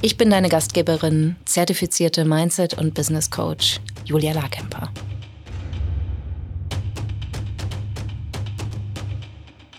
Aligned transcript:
Ich 0.00 0.16
bin 0.16 0.30
deine 0.30 0.48
Gastgeberin, 0.48 1.34
zertifizierte 1.44 2.24
Mindset- 2.24 2.78
und 2.78 2.94
Business 2.94 3.32
Coach 3.32 3.80
Julia 4.04 4.32
Larkemper. 4.32 4.92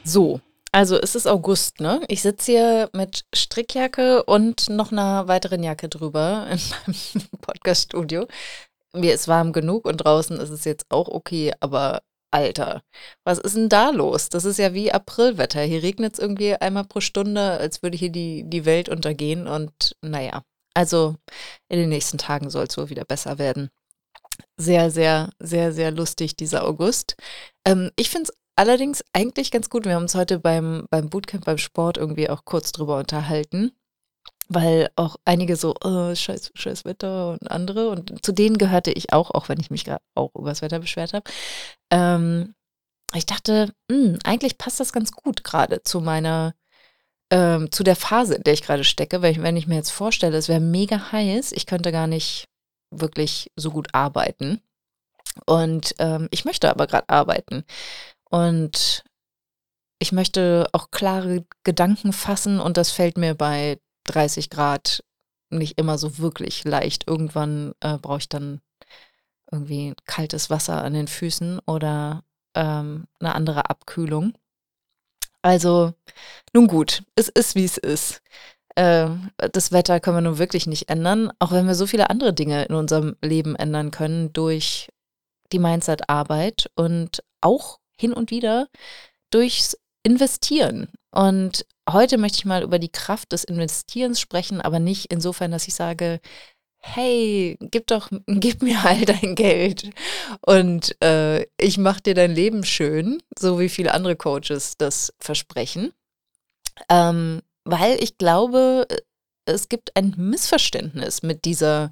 So, 0.03 0.41
also 0.73 0.97
es 0.97 1.15
ist 1.15 1.25
August, 1.25 1.79
ne? 1.79 2.01
Ich 2.09 2.21
sitze 2.21 2.51
hier 2.51 2.89
mit 2.91 3.23
Strickjacke 3.33 4.23
und 4.23 4.69
noch 4.69 4.91
einer 4.91 5.29
weiteren 5.29 5.63
Jacke 5.63 5.87
drüber 5.87 6.47
in 6.51 6.59
meinem 6.85 7.29
Podcaststudio. 7.39 8.27
Mir 8.91 9.13
ist 9.13 9.29
warm 9.29 9.53
genug 9.53 9.85
und 9.85 9.97
draußen 9.97 10.37
ist 10.41 10.49
es 10.49 10.65
jetzt 10.65 10.87
auch 10.89 11.07
okay, 11.07 11.53
aber 11.61 12.01
Alter, 12.31 12.83
was 13.23 13.39
ist 13.39 13.55
denn 13.55 13.69
da 13.69 13.89
los? 13.89 14.29
Das 14.29 14.45
ist 14.45 14.59
ja 14.59 14.73
wie 14.73 14.91
Aprilwetter. 14.91 15.61
Hier 15.61 15.81
regnet 15.81 16.13
es 16.13 16.19
irgendwie 16.19 16.55
einmal 16.55 16.85
pro 16.85 16.99
Stunde, 17.01 17.41
als 17.59 17.81
würde 17.81 17.97
hier 17.97 18.11
die, 18.11 18.43
die 18.47 18.65
Welt 18.65 18.89
untergehen. 18.89 19.47
Und 19.47 19.95
naja, 20.01 20.43
also 20.75 21.15
in 21.69 21.79
den 21.79 21.89
nächsten 21.89 22.17
Tagen 22.17 22.49
soll 22.49 22.65
es 22.65 22.77
wohl 22.77 22.89
wieder 22.89 23.05
besser 23.05 23.39
werden. 23.39 23.69
Sehr, 24.57 24.91
sehr, 24.91 25.31
sehr, 25.39 25.73
sehr 25.73 25.91
lustig, 25.91 26.35
dieser 26.35 26.65
August. 26.65 27.15
Ähm, 27.65 27.91
ich 27.95 28.09
finde 28.09 28.29
es 28.29 28.37
allerdings 28.55 29.03
eigentlich 29.13 29.51
ganz 29.51 29.69
gut. 29.69 29.85
Wir 29.85 29.95
haben 29.95 30.03
uns 30.03 30.15
heute 30.15 30.39
beim, 30.39 30.85
beim 30.91 31.09
Bootcamp, 31.09 31.45
beim 31.45 31.57
Sport 31.57 31.97
irgendwie 31.97 32.29
auch 32.29 32.45
kurz 32.45 32.71
drüber 32.71 32.97
unterhalten 32.97 33.71
weil 34.49 34.89
auch 34.95 35.15
einige 35.25 35.55
so, 35.55 35.75
oh, 35.83 36.13
scheiß, 36.13 36.51
scheiß 36.55 36.83
Wetter 36.83 37.31
und 37.33 37.49
andere, 37.51 37.89
und 37.89 38.25
zu 38.25 38.31
denen 38.31 38.57
gehörte 38.57 38.91
ich 38.91 39.13
auch, 39.13 39.31
auch 39.31 39.47
wenn 39.47 39.59
ich 39.59 39.69
mich 39.69 39.85
gerade 39.85 40.01
auch 40.15 40.31
über 40.35 40.49
das 40.49 40.61
Wetter 40.61 40.79
beschwert 40.79 41.13
habe. 41.13 41.29
Ähm, 41.91 42.55
ich 43.13 43.25
dachte, 43.25 43.71
mh, 43.89 43.95
hm, 43.95 44.19
eigentlich 44.23 44.57
passt 44.57 44.79
das 44.79 44.91
ganz 44.91 45.11
gut 45.11 45.43
gerade 45.43 45.83
zu 45.83 46.01
meiner, 46.01 46.55
ähm, 47.31 47.71
zu 47.71 47.83
der 47.83 47.95
Phase, 47.95 48.35
in 48.35 48.43
der 48.43 48.53
ich 48.53 48.63
gerade 48.63 48.83
stecke, 48.83 49.21
weil 49.21 49.31
ich, 49.31 49.41
wenn 49.41 49.57
ich 49.57 49.67
mir 49.67 49.75
jetzt 49.75 49.91
vorstelle, 49.91 50.37
es 50.37 50.49
wäre 50.49 50.59
mega 50.59 51.11
heiß, 51.11 51.51
ich 51.51 51.67
könnte 51.67 51.91
gar 51.91 52.07
nicht 52.07 52.47
wirklich 52.91 53.51
so 53.55 53.71
gut 53.71 53.89
arbeiten. 53.93 54.61
Und 55.45 55.93
ähm, 55.99 56.27
ich 56.31 56.43
möchte 56.45 56.69
aber 56.69 56.87
gerade 56.87 57.07
arbeiten. 57.07 57.63
Und 58.29 59.03
ich 59.99 60.11
möchte 60.11 60.67
auch 60.71 60.91
klare 60.91 61.45
Gedanken 61.63 62.13
fassen 62.13 62.59
und 62.59 62.77
das 62.77 62.91
fällt 62.91 63.17
mir 63.17 63.35
bei 63.35 63.79
30 64.05 64.49
Grad 64.49 65.03
nicht 65.49 65.77
immer 65.77 65.97
so 65.97 66.17
wirklich 66.19 66.63
leicht. 66.63 67.07
Irgendwann 67.07 67.73
äh, 67.81 67.97
brauche 67.97 68.19
ich 68.19 68.29
dann 68.29 68.61
irgendwie 69.51 69.93
kaltes 70.05 70.49
Wasser 70.49 70.83
an 70.83 70.93
den 70.93 71.07
Füßen 71.07 71.59
oder 71.65 72.23
ähm, 72.55 73.05
eine 73.19 73.35
andere 73.35 73.69
Abkühlung. 73.69 74.33
Also, 75.41 75.93
nun 76.53 76.67
gut, 76.67 77.03
es 77.15 77.29
ist, 77.29 77.55
wie 77.55 77.63
es 77.63 77.77
ist. 77.77 78.21
Äh, 78.75 79.09
das 79.37 79.71
Wetter 79.71 79.99
können 79.99 80.17
wir 80.17 80.21
nun 80.21 80.37
wirklich 80.37 80.67
nicht 80.67 80.89
ändern, 80.89 81.31
auch 81.39 81.51
wenn 81.51 81.67
wir 81.67 81.75
so 81.75 81.87
viele 81.87 82.09
andere 82.09 82.33
Dinge 82.33 82.65
in 82.65 82.75
unserem 82.75 83.15
Leben 83.21 83.55
ändern 83.55 83.91
können 83.91 84.33
durch 84.33 84.89
die 85.51 85.59
Mindset-Arbeit 85.59 86.69
und 86.75 87.23
auch 87.41 87.79
hin 87.97 88.13
und 88.13 88.31
wieder 88.31 88.67
durchs 89.31 89.77
Investieren. 90.03 90.87
Und 91.11 91.65
heute 91.89 92.17
möchte 92.17 92.37
ich 92.39 92.45
mal 92.45 92.63
über 92.63 92.79
die 92.79 92.91
Kraft 92.91 93.31
des 93.31 93.43
Investierens 93.43 94.19
sprechen, 94.19 94.61
aber 94.61 94.79
nicht 94.79 95.11
insofern, 95.11 95.51
dass 95.51 95.67
ich 95.67 95.73
sage, 95.73 96.19
hey, 96.77 97.57
gib 97.59 97.87
doch, 97.87 98.09
gib 98.27 98.61
mir 98.61 98.83
all 98.85 99.05
dein 99.05 99.35
Geld 99.35 99.89
und 100.45 100.99
äh, 101.03 101.45
ich 101.59 101.77
mache 101.77 102.01
dir 102.01 102.13
dein 102.13 102.31
Leben 102.31 102.63
schön, 102.63 103.21
so 103.37 103.59
wie 103.59 103.69
viele 103.69 103.93
andere 103.93 104.15
Coaches 104.15 104.75
das 104.77 105.13
versprechen. 105.19 105.93
Ähm, 106.89 107.41
weil 107.65 108.01
ich 108.01 108.17
glaube, 108.17 108.87
es 109.45 109.67
gibt 109.67 109.95
ein 109.95 110.13
Missverständnis 110.17 111.23
mit 111.23 111.45
dieser, 111.45 111.91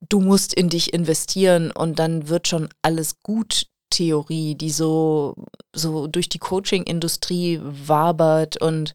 du 0.00 0.20
musst 0.20 0.52
in 0.52 0.68
dich 0.68 0.92
investieren 0.92 1.70
und 1.70 1.98
dann 1.98 2.28
wird 2.28 2.48
schon 2.48 2.68
alles 2.82 3.20
gut 3.22 3.66
Theorie, 3.94 4.54
die 4.56 4.70
so, 4.70 5.34
so 5.72 6.06
durch 6.08 6.28
die 6.28 6.38
Coaching-Industrie 6.38 7.60
wabert 7.62 8.60
und 8.60 8.94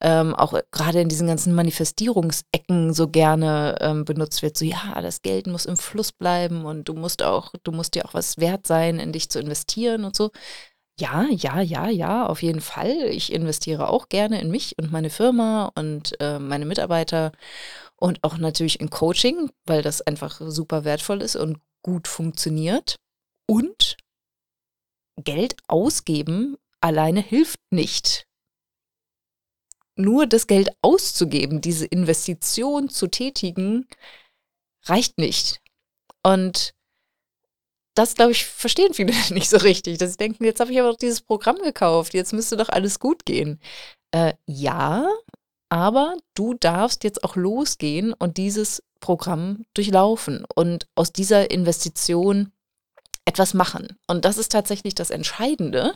ähm, 0.00 0.34
auch 0.34 0.52
gerade 0.70 1.00
in 1.00 1.08
diesen 1.08 1.26
ganzen 1.26 1.54
Manifestierungsecken 1.54 2.92
so 2.92 3.08
gerne 3.08 3.76
ähm, 3.80 4.04
benutzt 4.04 4.42
wird. 4.42 4.56
So, 4.58 4.64
ja, 4.66 5.00
das 5.00 5.22
Geld 5.22 5.46
muss 5.46 5.64
im 5.64 5.78
Fluss 5.78 6.12
bleiben 6.12 6.66
und 6.66 6.88
du 6.88 6.94
musst 6.94 7.22
auch, 7.22 7.52
du 7.62 7.72
musst 7.72 7.94
dir 7.94 8.04
auch 8.04 8.14
was 8.14 8.36
wert 8.38 8.66
sein, 8.66 8.98
in 8.98 9.12
dich 9.12 9.30
zu 9.30 9.40
investieren 9.40 10.04
und 10.04 10.14
so. 10.14 10.30
Ja, 11.00 11.26
ja, 11.30 11.60
ja, 11.60 11.88
ja, 11.88 12.26
auf 12.26 12.42
jeden 12.42 12.60
Fall. 12.60 12.92
Ich 13.10 13.32
investiere 13.32 13.88
auch 13.88 14.08
gerne 14.08 14.40
in 14.40 14.50
mich 14.50 14.76
und 14.78 14.92
meine 14.92 15.10
Firma 15.10 15.72
und 15.74 16.14
äh, 16.20 16.38
meine 16.38 16.66
Mitarbeiter 16.66 17.32
und 17.96 18.22
auch 18.22 18.38
natürlich 18.38 18.80
in 18.80 18.90
Coaching, 18.90 19.50
weil 19.66 19.82
das 19.82 20.02
einfach 20.02 20.40
super 20.40 20.84
wertvoll 20.84 21.22
ist 21.22 21.36
und 21.36 21.58
gut 21.82 22.08
funktioniert. 22.08 22.96
Und 23.46 23.93
Geld 25.22 25.56
ausgeben 25.68 26.56
alleine 26.84 27.20
hilft 27.20 27.60
nicht. 27.70 28.26
Nur 29.96 30.26
das 30.26 30.46
Geld 30.46 30.68
auszugeben, 30.82 31.62
diese 31.62 31.86
Investition 31.86 32.90
zu 32.90 33.06
tätigen, 33.06 33.88
reicht 34.84 35.16
nicht. 35.18 35.62
Und 36.22 36.74
das, 37.94 38.14
glaube 38.14 38.32
ich, 38.32 38.44
verstehen 38.44 38.92
viele 38.92 39.14
nicht 39.30 39.48
so 39.48 39.56
richtig. 39.56 39.98
Dass 39.98 40.12
sie 40.12 40.16
denken, 40.18 40.44
jetzt 40.44 40.60
habe 40.60 40.72
ich 40.72 40.78
aber 40.78 40.90
doch 40.90 40.98
dieses 40.98 41.22
Programm 41.22 41.56
gekauft, 41.56 42.12
jetzt 42.12 42.34
müsste 42.34 42.56
doch 42.56 42.68
alles 42.68 42.98
gut 42.98 43.24
gehen. 43.24 43.60
Äh, 44.10 44.34
ja, 44.46 45.08
aber 45.70 46.16
du 46.34 46.54
darfst 46.54 47.02
jetzt 47.02 47.24
auch 47.24 47.36
losgehen 47.36 48.12
und 48.12 48.36
dieses 48.36 48.82
Programm 49.00 49.64
durchlaufen 49.74 50.44
und 50.54 50.86
aus 50.94 51.12
dieser 51.12 51.50
Investition 51.50 52.52
etwas 53.24 53.54
machen. 53.54 53.98
Und 54.06 54.24
das 54.24 54.38
ist 54.38 54.52
tatsächlich 54.52 54.94
das 54.94 55.10
Entscheidende, 55.10 55.94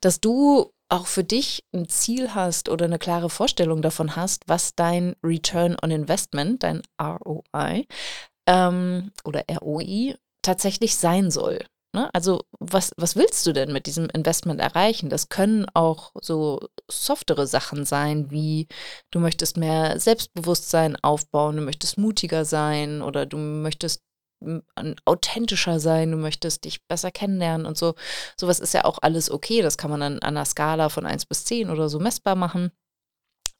dass 0.00 0.20
du 0.20 0.72
auch 0.88 1.06
für 1.06 1.24
dich 1.24 1.64
ein 1.74 1.88
Ziel 1.88 2.34
hast 2.34 2.68
oder 2.68 2.86
eine 2.86 2.98
klare 2.98 3.30
Vorstellung 3.30 3.82
davon 3.82 4.16
hast, 4.16 4.44
was 4.46 4.74
dein 4.74 5.14
Return 5.22 5.76
on 5.82 5.90
Investment, 5.90 6.62
dein 6.62 6.82
ROI 7.00 7.86
ähm, 8.46 9.12
oder 9.24 9.44
ROI 9.50 10.16
tatsächlich 10.42 10.96
sein 10.96 11.30
soll. 11.30 11.58
Ne? 11.94 12.10
Also 12.14 12.42
was, 12.58 12.92
was 12.96 13.16
willst 13.16 13.46
du 13.46 13.52
denn 13.52 13.72
mit 13.72 13.86
diesem 13.86 14.08
Investment 14.10 14.60
erreichen? 14.60 15.08
Das 15.08 15.28
können 15.28 15.66
auch 15.74 16.12
so 16.20 16.60
softere 16.90 17.46
Sachen 17.46 17.84
sein, 17.84 18.30
wie 18.30 18.68
du 19.10 19.20
möchtest 19.20 19.56
mehr 19.56 19.98
Selbstbewusstsein 19.98 20.96
aufbauen, 21.02 21.56
du 21.56 21.62
möchtest 21.62 21.98
mutiger 21.98 22.44
sein 22.44 23.02
oder 23.02 23.26
du 23.26 23.38
möchtest 23.38 24.02
authentischer 25.04 25.80
sein, 25.80 26.12
du 26.12 26.16
möchtest 26.16 26.64
dich 26.64 26.86
besser 26.86 27.10
kennenlernen 27.10 27.66
und 27.66 27.76
so. 27.76 27.94
Sowas 28.36 28.60
ist 28.60 28.74
ja 28.74 28.84
auch 28.84 28.98
alles 29.02 29.30
okay. 29.30 29.62
Das 29.62 29.78
kann 29.78 29.90
man 29.90 30.00
dann 30.00 30.18
an 30.20 30.36
einer 30.36 30.44
Skala 30.44 30.88
von 30.88 31.06
1 31.06 31.26
bis 31.26 31.44
10 31.44 31.70
oder 31.70 31.88
so 31.88 31.98
messbar 31.98 32.36
machen. 32.36 32.70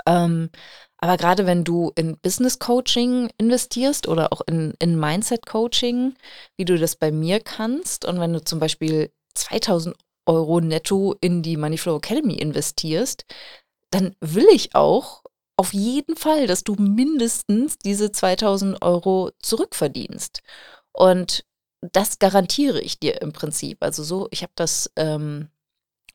Ähm, 0.07 0.51
aber 0.99 1.17
gerade 1.17 1.47
wenn 1.47 1.65
du 1.65 1.93
in 1.97 2.19
Business 2.19 2.59
Coaching 2.59 3.31
investierst 3.39 4.09
oder 4.09 4.33
auch 4.33 4.41
in, 4.47 4.75
in 4.79 4.99
Mindset 4.99 5.47
Coaching, 5.47 6.15
wie 6.57 6.65
du 6.65 6.79
das 6.79 6.97
bei 6.97 7.11
mir 7.11 7.41
kannst, 7.41 8.05
und 8.05 8.21
wenn 8.21 8.33
du 8.33 8.43
zum 8.43 8.59
Beispiel 8.59 9.11
2000 9.35 9.97
Euro 10.27 10.61
netto 10.61 11.15
in 11.21 11.43
die 11.43 11.57
Moneyflow 11.57 11.97
Academy 11.97 12.35
investierst, 12.35 13.25
dann 13.91 14.15
will 14.21 14.47
ich 14.53 14.75
auch 14.75 15.23
auf 15.59 15.75
jeden 15.75 16.17
Fall, 16.17 16.47
dass 16.47 16.63
du 16.63 16.75
mindestens 16.75 17.79
diese 17.79 18.13
2000 18.13 18.81
Euro 18.81 19.33
zurückverdienst. 19.43 20.41
Und 20.93 21.45
das 21.81 22.19
garantiere 22.21 22.81
ich 22.81 23.01
dir 23.01 23.21
im 23.23 23.33
Prinzip. 23.33 23.83
Also 23.83 24.05
so, 24.05 24.29
ich 24.31 24.43
habe 24.43 24.53
das 24.55 24.91
ähm, 24.97 25.49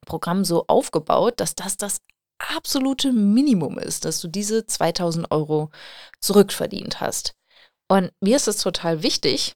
Programm 0.05 0.45
so 0.45 0.65
aufgebaut, 0.67 1.35
dass 1.37 1.55
das 1.55 1.75
das 1.75 1.99
absolute 2.37 3.11
Minimum 3.11 3.79
ist, 3.79 4.05
dass 4.05 4.21
du 4.21 4.29
diese 4.29 4.65
2000 4.65 5.29
Euro 5.31 5.71
zurückverdient 6.21 7.01
hast. 7.01 7.35
Und 7.89 8.11
mir 8.21 8.37
ist 8.37 8.47
es 8.47 8.57
total 8.57 9.03
wichtig, 9.03 9.55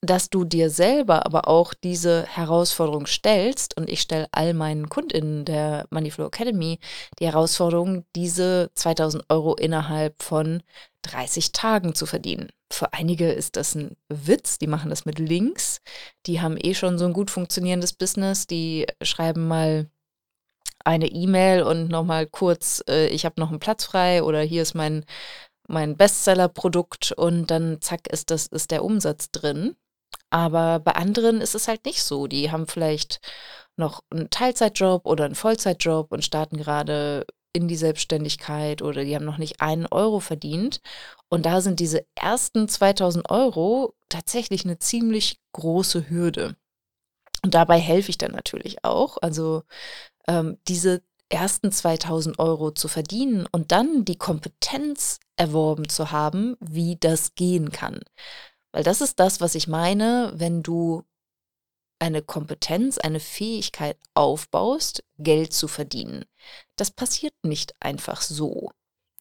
dass 0.00 0.28
du 0.28 0.44
dir 0.44 0.70
selber 0.70 1.24
aber 1.24 1.48
auch 1.48 1.72
diese 1.72 2.26
Herausforderung 2.26 3.06
stellst 3.06 3.76
und 3.76 3.88
ich 3.88 4.00
stelle 4.00 4.28
all 4.32 4.52
meinen 4.54 4.88
KundInnen 4.88 5.44
der 5.44 5.86
Moneyflow 5.90 6.26
Academy 6.26 6.78
die 7.18 7.26
Herausforderung, 7.26 8.04
diese 8.14 8.70
2000 8.74 9.24
Euro 9.30 9.54
innerhalb 9.54 10.22
von 10.22 10.62
30 11.02 11.52
Tagen 11.52 11.94
zu 11.94 12.06
verdienen. 12.06 12.50
Für 12.70 12.92
einige 12.92 13.30
ist 13.30 13.56
das 13.56 13.74
ein 13.74 13.96
Witz, 14.08 14.58
die 14.58 14.66
machen 14.66 14.90
das 14.90 15.04
mit 15.04 15.18
Links. 15.18 15.80
Die 16.26 16.40
haben 16.40 16.56
eh 16.60 16.74
schon 16.74 16.98
so 16.98 17.04
ein 17.04 17.12
gut 17.12 17.30
funktionierendes 17.30 17.92
Business, 17.92 18.46
die 18.46 18.86
schreiben 19.02 19.46
mal 19.46 19.88
eine 20.84 21.06
E-Mail 21.06 21.62
und 21.62 21.88
nochmal 21.88 22.26
kurz, 22.26 22.82
äh, 22.88 23.08
ich 23.08 23.24
habe 23.24 23.40
noch 23.40 23.50
einen 23.50 23.58
Platz 23.58 23.84
frei 23.84 24.22
oder 24.22 24.42
hier 24.42 24.62
ist 24.62 24.74
mein, 24.74 25.04
mein 25.68 25.96
Bestseller-Produkt 25.96 27.12
und 27.12 27.50
dann 27.50 27.80
zack 27.80 28.08
ist 28.08 28.30
das 28.30 28.46
ist 28.46 28.70
der 28.70 28.84
Umsatz 28.84 29.30
drin. 29.30 29.76
Aber 30.30 30.80
bei 30.80 30.92
anderen 30.92 31.40
ist 31.40 31.54
es 31.54 31.68
halt 31.68 31.84
nicht 31.84 32.02
so. 32.02 32.26
Die 32.26 32.50
haben 32.50 32.66
vielleicht 32.66 33.20
noch 33.76 34.02
einen 34.10 34.30
Teilzeitjob 34.30 35.06
oder 35.06 35.24
einen 35.24 35.34
Vollzeitjob 35.34 36.12
und 36.12 36.24
starten 36.24 36.56
gerade 36.56 37.26
in 37.52 37.68
die 37.68 37.76
Selbstständigkeit 37.76 38.82
oder 38.82 39.04
die 39.04 39.14
haben 39.14 39.24
noch 39.24 39.38
nicht 39.38 39.60
einen 39.60 39.86
Euro 39.86 40.20
verdient. 40.20 40.80
Und 41.28 41.46
da 41.46 41.60
sind 41.60 41.80
diese 41.80 42.04
ersten 42.14 42.68
2000 42.68 43.30
Euro 43.30 43.94
tatsächlich 44.08 44.64
eine 44.64 44.78
ziemlich 44.78 45.40
große 45.52 46.10
Hürde. 46.10 46.56
Und 47.44 47.54
dabei 47.54 47.78
helfe 47.78 48.10
ich 48.10 48.18
dann 48.18 48.32
natürlich 48.32 48.84
auch. 48.84 49.18
Also 49.22 49.62
ähm, 50.26 50.58
diese 50.66 51.02
ersten 51.28 51.70
2000 51.70 52.38
Euro 52.38 52.72
zu 52.72 52.88
verdienen 52.88 53.46
und 53.50 53.72
dann 53.72 54.04
die 54.04 54.16
Kompetenz 54.16 55.20
erworben 55.36 55.88
zu 55.88 56.10
haben, 56.10 56.56
wie 56.60 56.96
das 56.96 57.34
gehen 57.34 57.70
kann. 57.70 58.00
Weil 58.72 58.82
das 58.82 59.00
ist 59.00 59.20
das, 59.20 59.40
was 59.40 59.54
ich 59.54 59.68
meine, 59.68 60.32
wenn 60.34 60.62
du 60.62 61.04
eine 61.98 62.22
Kompetenz, 62.22 62.98
eine 62.98 63.20
Fähigkeit 63.20 63.96
aufbaust, 64.14 65.04
Geld 65.18 65.52
zu 65.52 65.68
verdienen. 65.68 66.24
Das 66.76 66.90
passiert 66.90 67.34
nicht 67.42 67.74
einfach 67.80 68.20
so. 68.20 68.70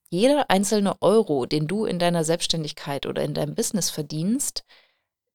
Jeder 0.09 0.49
einzelne 0.49 1.01
Euro, 1.01 1.45
den 1.45 1.67
du 1.67 1.85
in 1.85 1.97
deiner 1.97 2.23
Selbstständigkeit 2.23 3.05
oder 3.05 3.23
in 3.23 3.33
deinem 3.33 3.55
Business 3.55 3.89
verdienst, 3.89 4.63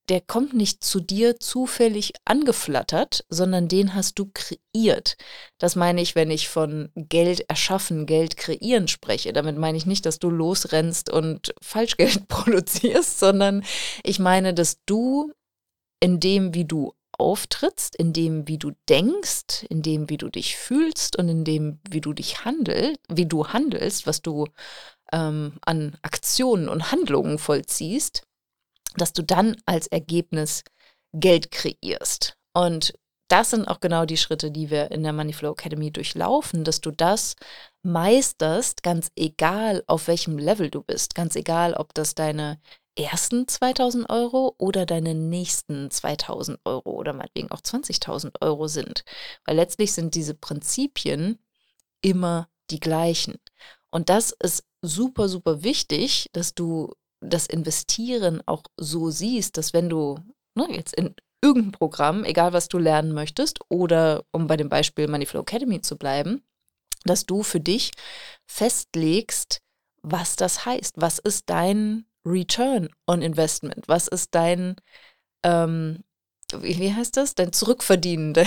der 0.08 0.20
kommt 0.20 0.55
nicht 0.55 0.82
zu 0.82 1.00
dir 1.00 1.38
zufällig 1.38 2.14
angeflattert, 2.25 3.25
sondern 3.28 3.69
den 3.69 3.94
hast 3.94 4.19
du 4.19 4.31
kreiert. 4.32 5.16
Das 5.58 5.76
meine 5.76 6.00
ich, 6.00 6.14
wenn 6.14 6.31
ich 6.31 6.49
von 6.49 6.90
Geld 6.94 7.49
erschaffen, 7.49 8.06
Geld 8.06 8.37
kreieren 8.37 8.88
spreche. 8.88 9.32
Damit 9.32 9.58
meine 9.58 9.76
ich 9.76 9.87
nicht, 9.87 10.06
dass 10.06 10.19
du 10.19 10.31
losrennst 10.31 11.10
und 11.10 11.55
Falschgeld 11.60 12.28
produzierst, 12.28 13.19
sondern 13.19 13.64
ich 14.02 14.19
meine, 14.19 14.55
dass 14.55 14.78
du 14.87 15.32
in 16.00 16.20
dem, 16.20 16.55
wie 16.55 16.64
du 16.64 16.93
auftrittst, 17.19 17.96
in 17.96 18.12
dem, 18.12 18.46
wie 18.46 18.58
du 18.58 18.72
denkst, 18.88 19.64
in 19.69 19.82
dem, 19.82 20.08
wie 20.08 20.16
du 20.16 20.28
dich 20.28 20.56
fühlst 20.56 21.16
und 21.16 21.28
in 21.28 21.44
dem, 21.44 21.81
wie 21.90 22.00
du 22.00 22.12
dich 22.12 22.44
handelst, 22.44 23.00
wie 23.08 23.26
du 23.26 23.49
handelst, 23.49 24.06
was 24.06 24.22
du 24.22 24.46
ähm, 25.12 25.55
an 25.62 25.96
Aktionen 26.02 26.69
und 26.69 26.93
Handlungen 26.93 27.38
vollziehst, 27.38 28.22
dass 28.96 29.12
du 29.12 29.23
dann 29.23 29.56
als 29.67 29.87
Ergebnis 29.87 30.64
Geld 31.12 31.50
kreierst. 31.50 32.37
Und 32.52 32.94
das 33.29 33.50
sind 33.50 33.69
auch 33.69 33.81
genau 33.81 34.06
die 34.06 34.17
Schritte, 34.17 34.50
die 34.50 34.70
wir 34.70 34.90
in 34.90 35.02
der 35.02 35.12
Moneyflow 35.12 35.52
Academy 35.52 35.90
durchlaufen, 35.90 36.64
dass 36.64 36.81
du 36.81 36.90
das 36.90 37.37
meisterst, 37.82 38.82
ganz 38.82 39.11
egal 39.17 39.85
auf 39.87 40.08
welchem 40.08 40.38
Level 40.38 40.70
du 40.70 40.82
bist, 40.82 41.14
ganz 41.14 41.37
egal, 41.37 41.75
ob 41.75 41.93
das 41.94 42.14
deine 42.14 42.58
ersten 42.99 43.46
2000 43.46 44.11
Euro 44.11 44.55
oder 44.58 44.87
deine 44.87 45.14
nächsten 45.14 45.91
2000 45.91 46.58
Euro 46.64 46.91
oder 46.91 47.12
meinetwegen 47.12 47.50
auch 47.50 47.61
20.000 47.61 48.41
Euro 48.41 48.67
sind. 48.67 49.05
Weil 49.44 49.56
letztlich 49.56 49.93
sind 49.93 50.14
diese 50.14 50.34
Prinzipien 50.34 51.38
immer 52.00 52.49
die 52.70 52.81
gleichen. 52.81 53.37
Und 53.91 54.08
das 54.08 54.32
ist 54.32 54.64
super, 54.82 55.29
super 55.29 55.62
wichtig, 55.62 56.29
dass 56.32 56.55
du 56.55 56.94
das 57.20 57.47
Investieren 57.47 58.43
auch 58.47 58.62
so 58.76 59.11
siehst, 59.11 59.56
dass 59.56 59.73
wenn 59.73 59.88
du 59.88 60.19
ne, 60.55 60.69
jetzt 60.70 60.94
in 60.94 61.15
irgendein 61.43 61.73
Programm, 61.73 62.25
egal 62.25 62.53
was 62.53 62.69
du 62.69 62.79
lernen 62.79 63.12
möchtest, 63.12 63.61
oder 63.69 64.25
um 64.32 64.47
bei 64.47 64.56
dem 64.56 64.69
Beispiel 64.69 65.09
Moneyflow 65.09 65.41
Academy 65.41 65.81
zu 65.81 65.97
bleiben, 65.97 66.43
dass 67.05 67.26
du 67.26 67.43
für 67.43 67.61
dich 67.61 67.93
festlegst, 68.47 69.61
was 70.03 70.37
das 70.37 70.65
heißt. 70.65 70.94
Was 70.97 71.19
ist 71.19 71.49
dein 71.49 72.06
Return 72.25 72.88
on 73.06 73.23
Investment? 73.23 73.87
Was 73.88 74.09
ist 74.09 74.35
dein, 74.35 74.76
ähm, 75.43 76.05
wie, 76.53 76.93
heißt 76.93 77.17
das? 77.17 77.35
Dein 77.35 77.53
Zurückverdienen? 77.53 78.35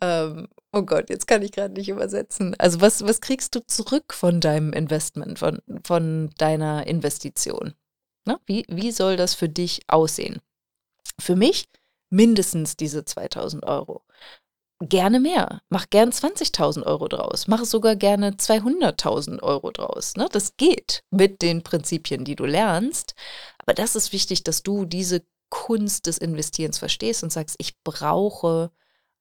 ähm, 0.00 0.48
oh 0.72 0.82
Gott, 0.82 1.10
jetzt 1.10 1.26
kann 1.26 1.42
ich 1.42 1.52
gerade 1.52 1.74
nicht 1.74 1.88
übersetzen. 1.88 2.54
Also 2.58 2.80
was, 2.80 3.02
was 3.04 3.20
kriegst 3.20 3.54
du 3.54 3.60
zurück 3.66 4.14
von 4.14 4.40
deinem 4.40 4.72
Investment, 4.72 5.38
von, 5.38 5.60
von 5.84 6.30
deiner 6.38 6.86
Investition? 6.86 7.74
Na, 8.24 8.38
wie, 8.46 8.64
wie 8.68 8.92
soll 8.92 9.16
das 9.16 9.34
für 9.34 9.48
dich 9.48 9.82
aussehen? 9.88 10.40
Für 11.18 11.36
mich 11.36 11.68
mindestens 12.10 12.76
diese 12.76 13.04
2000 13.04 13.64
Euro 13.64 14.02
gerne 14.80 15.20
mehr. 15.20 15.60
Mach 15.68 15.90
gern 15.90 16.10
20.000 16.10 16.84
Euro 16.84 17.08
draus. 17.08 17.46
Mach 17.46 17.64
sogar 17.64 17.96
gerne 17.96 18.32
200.000 18.32 19.42
Euro 19.42 19.70
draus. 19.70 20.16
Ne? 20.16 20.28
Das 20.32 20.56
geht 20.56 21.04
mit 21.10 21.42
den 21.42 21.62
Prinzipien, 21.62 22.24
die 22.24 22.36
du 22.36 22.46
lernst. 22.46 23.14
Aber 23.58 23.74
das 23.74 23.94
ist 23.94 24.12
wichtig, 24.12 24.42
dass 24.42 24.62
du 24.62 24.86
diese 24.86 25.22
Kunst 25.50 26.06
des 26.06 26.18
Investierens 26.18 26.78
verstehst 26.78 27.22
und 27.22 27.32
sagst, 27.32 27.56
ich 27.58 27.82
brauche 27.82 28.70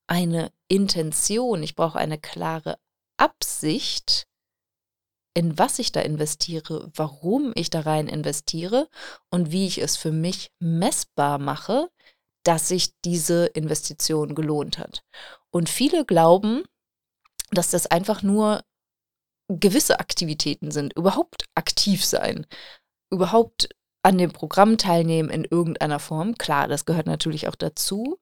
eine 0.10 0.52
Intention, 0.68 1.62
ich 1.64 1.76
brauche 1.76 2.00
eine 2.00 2.18
klare 2.18 2.78
Absicht, 3.18 4.28
in 5.36 5.58
was 5.58 5.80
ich 5.80 5.92
da 5.92 6.02
investiere, 6.02 6.92
warum 6.96 7.52
ich 7.56 7.70
da 7.70 7.82
rein 7.82 8.08
investiere 8.08 8.90
und 9.30 9.52
wie 9.52 9.68
ich 9.68 9.78
es 9.78 9.98
für 9.98 10.12
mich 10.12 10.52
messbar 10.60 11.38
mache, 11.38 11.90
dass 12.44 12.68
sich 12.68 12.94
diese 13.06 13.46
Investition 13.48 14.34
gelohnt 14.34 14.80
hat. 14.80 15.04
Und 15.52 15.70
viele 15.70 16.06
glauben, 16.06 16.64
dass 17.52 17.70
das 17.70 17.86
einfach 17.88 18.24
nur 18.24 18.64
gewisse 19.48 20.00
Aktivitäten 20.00 20.72
sind, 20.72 20.94
überhaupt 20.94 21.46
aktiv 21.56 22.06
sein, 22.06 22.46
überhaupt 23.12 23.70
an 24.04 24.18
dem 24.18 24.32
Programm 24.32 24.78
teilnehmen 24.78 25.30
in 25.30 25.44
irgendeiner 25.44 26.00
Form. 26.00 26.36
Klar, 26.38 26.68
das 26.68 26.86
gehört 26.86 27.08
natürlich 27.08 27.48
auch 27.48 27.56
dazu, 27.56 28.20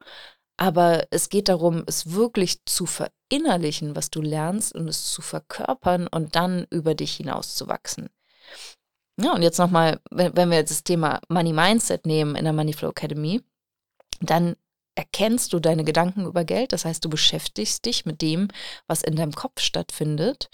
aber 0.57 1.07
es 1.11 1.29
geht 1.29 1.49
darum, 1.49 1.83
es 1.85 2.11
wirklich 2.11 2.65
zu 2.65 2.85
verinnerlichen, 2.87 3.95
was 3.95 4.09
du 4.09 4.21
lernst 4.21 4.73
und 4.73 4.87
es 4.87 5.11
zu 5.11 5.21
verkörpern 5.21 6.07
und 6.07 6.35
dann 6.35 6.65
über 6.71 6.95
dich 6.95 7.15
hinaus 7.15 7.55
zu 7.55 7.67
wachsen. 7.67 8.09
Ja, 9.19 9.33
und 9.33 9.41
jetzt 9.41 9.57
nochmal, 9.57 9.99
wenn, 10.11 10.49
wir 10.49 10.57
jetzt 10.57 10.71
das 10.71 10.83
Thema 10.83 11.19
Money 11.29 11.53
Mindset 11.53 12.05
nehmen 12.05 12.35
in 12.35 12.43
der 12.43 12.53
Moneyflow 12.53 12.89
Academy, 12.89 13.41
dann 14.19 14.55
erkennst 14.95 15.53
du 15.53 15.59
deine 15.59 15.83
Gedanken 15.83 16.25
über 16.25 16.43
Geld. 16.43 16.71
Das 16.71 16.85
heißt, 16.85 17.05
du 17.05 17.09
beschäftigst 17.09 17.85
dich 17.85 18.05
mit 18.05 18.21
dem, 18.21 18.47
was 18.87 19.03
in 19.03 19.15
deinem 19.15 19.33
Kopf 19.33 19.61
stattfindet, 19.61 20.49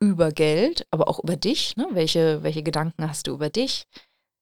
über 0.00 0.30
Geld, 0.30 0.86
aber 0.90 1.08
auch 1.08 1.22
über 1.22 1.36
dich. 1.36 1.76
Ne? 1.76 1.88
Welche, 1.92 2.42
welche 2.42 2.62
Gedanken 2.62 3.08
hast 3.08 3.26
du 3.26 3.32
über 3.32 3.50
dich? 3.50 3.86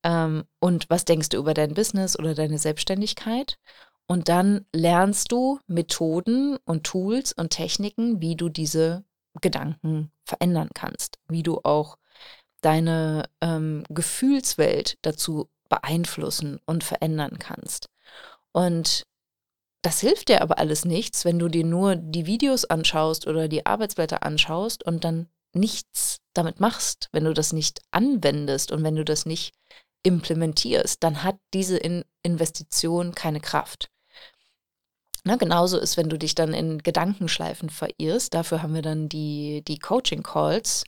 Ähm, 0.04 0.44
und 0.60 0.88
was 0.90 1.04
denkst 1.04 1.30
du 1.30 1.38
über 1.38 1.54
dein 1.54 1.74
Business 1.74 2.18
oder 2.18 2.34
deine 2.34 2.58
Selbstständigkeit? 2.58 3.58
Und 4.06 4.28
dann 4.28 4.64
lernst 4.72 5.32
du 5.32 5.58
Methoden 5.66 6.58
und 6.64 6.84
Tools 6.84 7.32
und 7.32 7.50
Techniken, 7.50 8.20
wie 8.20 8.36
du 8.36 8.48
diese 8.48 9.04
Gedanken 9.40 10.12
verändern 10.24 10.70
kannst, 10.74 11.18
wie 11.28 11.42
du 11.42 11.60
auch 11.64 11.98
deine 12.60 13.28
ähm, 13.40 13.84
Gefühlswelt 13.90 14.98
dazu 15.02 15.48
beeinflussen 15.68 16.60
und 16.66 16.84
verändern 16.84 17.38
kannst. 17.38 17.88
Und 18.52 19.06
das 19.82 20.00
hilft 20.00 20.28
dir 20.28 20.42
aber 20.42 20.58
alles 20.58 20.84
nichts, 20.84 21.24
wenn 21.24 21.38
du 21.38 21.48
dir 21.48 21.64
nur 21.64 21.96
die 21.96 22.26
Videos 22.26 22.64
anschaust 22.64 23.26
oder 23.26 23.48
die 23.48 23.66
Arbeitsblätter 23.66 24.22
anschaust 24.22 24.84
und 24.84 25.04
dann 25.04 25.28
nichts 25.52 26.18
damit 26.32 26.60
machst, 26.60 27.08
wenn 27.12 27.24
du 27.24 27.32
das 27.32 27.52
nicht 27.52 27.82
anwendest 27.90 28.72
und 28.72 28.82
wenn 28.82 28.96
du 28.96 29.04
das 29.04 29.26
nicht 29.26 29.54
implementierst, 30.02 31.02
dann 31.02 31.22
hat 31.22 31.36
diese 31.54 31.76
in 31.76 32.04
Investition 32.22 33.14
keine 33.14 33.40
Kraft. 33.40 33.90
Na, 35.26 35.34
genauso 35.34 35.76
ist, 35.80 35.96
wenn 35.96 36.08
du 36.08 36.16
dich 36.16 36.36
dann 36.36 36.54
in 36.54 36.78
Gedankenschleifen 36.78 37.68
verirrst. 37.68 38.32
Dafür 38.32 38.62
haben 38.62 38.74
wir 38.74 38.82
dann 38.82 39.08
die, 39.08 39.64
die 39.66 39.80
Coaching-Calls 39.80 40.84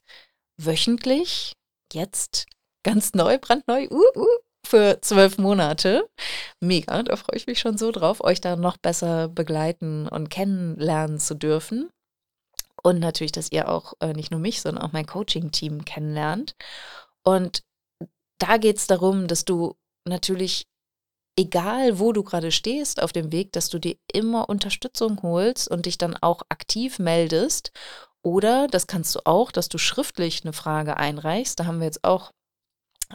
wöchentlich, 0.56 1.54
jetzt 1.92 2.46
ganz 2.84 3.14
neu, 3.14 3.38
brandneu, 3.38 3.88
uh, 3.90 4.00
uh, 4.14 4.26
für 4.64 5.00
zwölf 5.00 5.38
Monate. 5.38 6.08
Mega, 6.60 7.02
da 7.02 7.16
freue 7.16 7.36
ich 7.36 7.48
mich 7.48 7.58
schon 7.58 7.76
so 7.78 7.90
drauf, 7.90 8.22
euch 8.22 8.40
da 8.40 8.54
noch 8.54 8.76
besser 8.76 9.26
begleiten 9.26 10.06
und 10.06 10.30
kennenlernen 10.30 11.18
zu 11.18 11.34
dürfen. 11.34 11.90
Und 12.84 13.00
natürlich, 13.00 13.32
dass 13.32 13.50
ihr 13.50 13.68
auch 13.68 13.94
äh, 13.98 14.12
nicht 14.12 14.30
nur 14.30 14.38
mich, 14.38 14.60
sondern 14.60 14.84
auch 14.84 14.92
mein 14.92 15.06
Coaching-Team 15.06 15.84
kennenlernt. 15.84 16.54
Und 17.24 17.64
da 18.38 18.56
geht 18.56 18.76
es 18.76 18.86
darum, 18.86 19.26
dass 19.26 19.44
du 19.44 19.74
natürlich, 20.04 20.67
egal 21.38 22.00
wo 22.00 22.12
du 22.12 22.24
gerade 22.24 22.50
stehst 22.50 23.00
auf 23.00 23.12
dem 23.12 23.30
Weg, 23.32 23.52
dass 23.52 23.70
du 23.70 23.78
dir 23.78 23.96
immer 24.12 24.48
Unterstützung 24.48 25.22
holst 25.22 25.70
und 25.70 25.86
dich 25.86 25.96
dann 25.96 26.16
auch 26.16 26.42
aktiv 26.48 26.98
meldest. 26.98 27.70
Oder 28.22 28.66
das 28.66 28.88
kannst 28.88 29.14
du 29.14 29.20
auch, 29.24 29.52
dass 29.52 29.68
du 29.68 29.78
schriftlich 29.78 30.42
eine 30.42 30.52
Frage 30.52 30.96
einreichst. 30.96 31.60
Da 31.60 31.66
haben 31.66 31.78
wir 31.78 31.86
jetzt 31.86 32.02
auch 32.02 32.32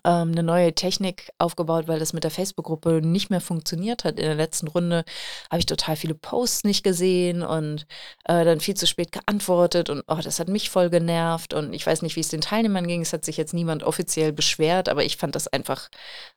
ähm, 0.06 0.32
eine 0.32 0.44
neue 0.44 0.74
Technik 0.74 1.32
aufgebaut, 1.38 1.88
weil 1.88 2.00
das 2.00 2.14
mit 2.14 2.24
der 2.24 2.32
Facebook-Gruppe 2.32 3.02
nicht 3.02 3.30
mehr 3.30 3.42
funktioniert 3.42 4.04
hat. 4.04 4.20
In 4.20 4.26
der 4.26 4.36
letzten 4.36 4.68
Runde 4.68 5.04
habe 5.50 5.60
ich 5.60 5.66
total 5.66 5.96
viele 5.96 6.16
Posts 6.16 6.64
nicht 6.64 6.84
gesehen 6.84 7.42
und 7.44 7.86
äh, 8.26 8.44
dann 8.46 8.60
viel 8.60 8.76
zu 8.76 8.88
spät 8.88 9.12
geantwortet 9.12 9.90
und 9.90 10.04
oh, 10.08 10.20
das 10.24 10.40
hat 10.40 10.50
mich 10.50 10.70
voll 10.70 10.90
genervt 10.90 11.54
und 11.54 11.74
ich 11.74 11.86
weiß 11.86 12.02
nicht, 12.02 12.16
wie 12.16 12.22
es 12.22 12.30
den 12.30 12.42
Teilnehmern 12.42 12.88
ging. 12.88 13.02
Es 13.02 13.14
hat 13.14 13.26
sich 13.26 13.38
jetzt 13.38 13.54
niemand 13.54 13.84
offiziell 13.84 14.34
beschwert, 14.34 14.90
aber 14.90 15.04
ich 15.04 15.18
fand 15.18 15.36
das 15.36 15.48
einfach, 15.48 15.90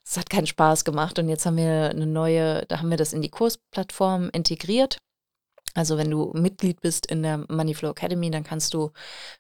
es 0.05 0.17
hat 0.17 0.31
keinen 0.31 0.47
Spaß 0.47 0.85
gemacht 0.85 1.19
und 1.19 1.29
jetzt 1.29 1.47
haben 1.47 1.57
wir 1.57 1.91
eine 1.91 2.07
neue, 2.07 2.67
da 2.67 2.79
haben 2.79 2.91
wir 2.91 2.97
das 2.97 3.13
in 3.13 3.23
die 3.23 3.31
Kursplattform 3.31 4.31
integriert 4.33 4.99
also 5.77 5.99
wenn 5.99 6.11
du 6.11 6.33
Mitglied 6.35 6.81
bist 6.81 7.05
in 7.07 7.23
der 7.23 7.45
Moneyflow 7.49 7.91
Academy, 7.91 8.31
dann 8.31 8.45
kannst 8.45 8.73
du 8.73 8.93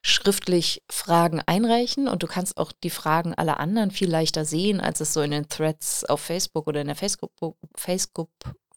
schriftlich 0.03 0.83
Fragen 0.91 1.41
einreichen 1.47 2.09
und 2.09 2.23
du 2.23 2.27
kannst 2.27 2.59
auch 2.59 2.73
die 2.73 2.91
Fragen 2.91 3.35
aller 3.35 3.59
anderen 3.59 3.91
viel 3.91 4.11
leichter 4.11 4.45
sehen, 4.45 4.81
als 4.81 5.01
es 5.01 5.15
so 5.15 5.23
in 5.23 5.31
den 5.31 5.49
Threads 5.49 6.05
auf 6.05 6.21
Facebook 6.21 6.67
oder 6.67 6.83
in 6.83 6.89
der 6.89 6.97
Facebook, 6.97 7.33
Facebook, 7.75 8.29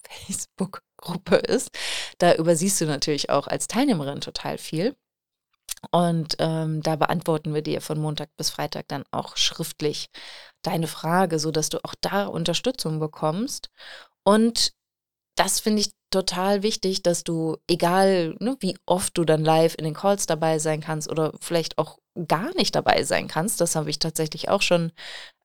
Facebook-Gruppe 0.09 1.35
ist. 1.35 1.71
Da 2.17 2.33
übersiehst 2.35 2.79
du 2.79 2.85
natürlich 2.85 3.29
auch 3.29 3.47
als 3.47 3.67
Teilnehmerin 3.67 4.21
total 4.21 4.57
viel. 4.57 4.95
Und 5.91 6.37
ähm, 6.39 6.81
da 6.81 6.95
beantworten 6.95 7.53
wir 7.53 7.61
dir 7.61 7.81
von 7.81 7.99
Montag 7.99 8.29
bis 8.37 8.49
Freitag 8.49 8.87
dann 8.87 9.03
auch 9.11 9.35
schriftlich 9.35 10.07
deine 10.61 10.87
Frage, 10.87 11.39
sodass 11.39 11.69
du 11.69 11.83
auch 11.83 11.95
da 11.99 12.25
Unterstützung 12.25 12.99
bekommst. 12.99 13.69
Und 14.23 14.71
das 15.35 15.59
finde 15.59 15.81
ich 15.81 15.91
total 16.09 16.63
wichtig, 16.63 17.03
dass 17.03 17.23
du, 17.23 17.57
egal 17.67 18.35
ne, 18.39 18.57
wie 18.59 18.77
oft 18.85 19.17
du 19.17 19.25
dann 19.25 19.43
live 19.43 19.75
in 19.77 19.85
den 19.85 19.93
Calls 19.93 20.25
dabei 20.25 20.59
sein 20.59 20.81
kannst 20.81 21.09
oder 21.09 21.33
vielleicht 21.39 21.77
auch 21.77 21.99
gar 22.27 22.53
nicht 22.55 22.75
dabei 22.75 23.03
sein 23.03 23.27
kannst, 23.27 23.61
das 23.61 23.75
habe 23.75 23.89
ich 23.89 23.99
tatsächlich 23.99 24.49
auch 24.49 24.61
schon. 24.61 24.91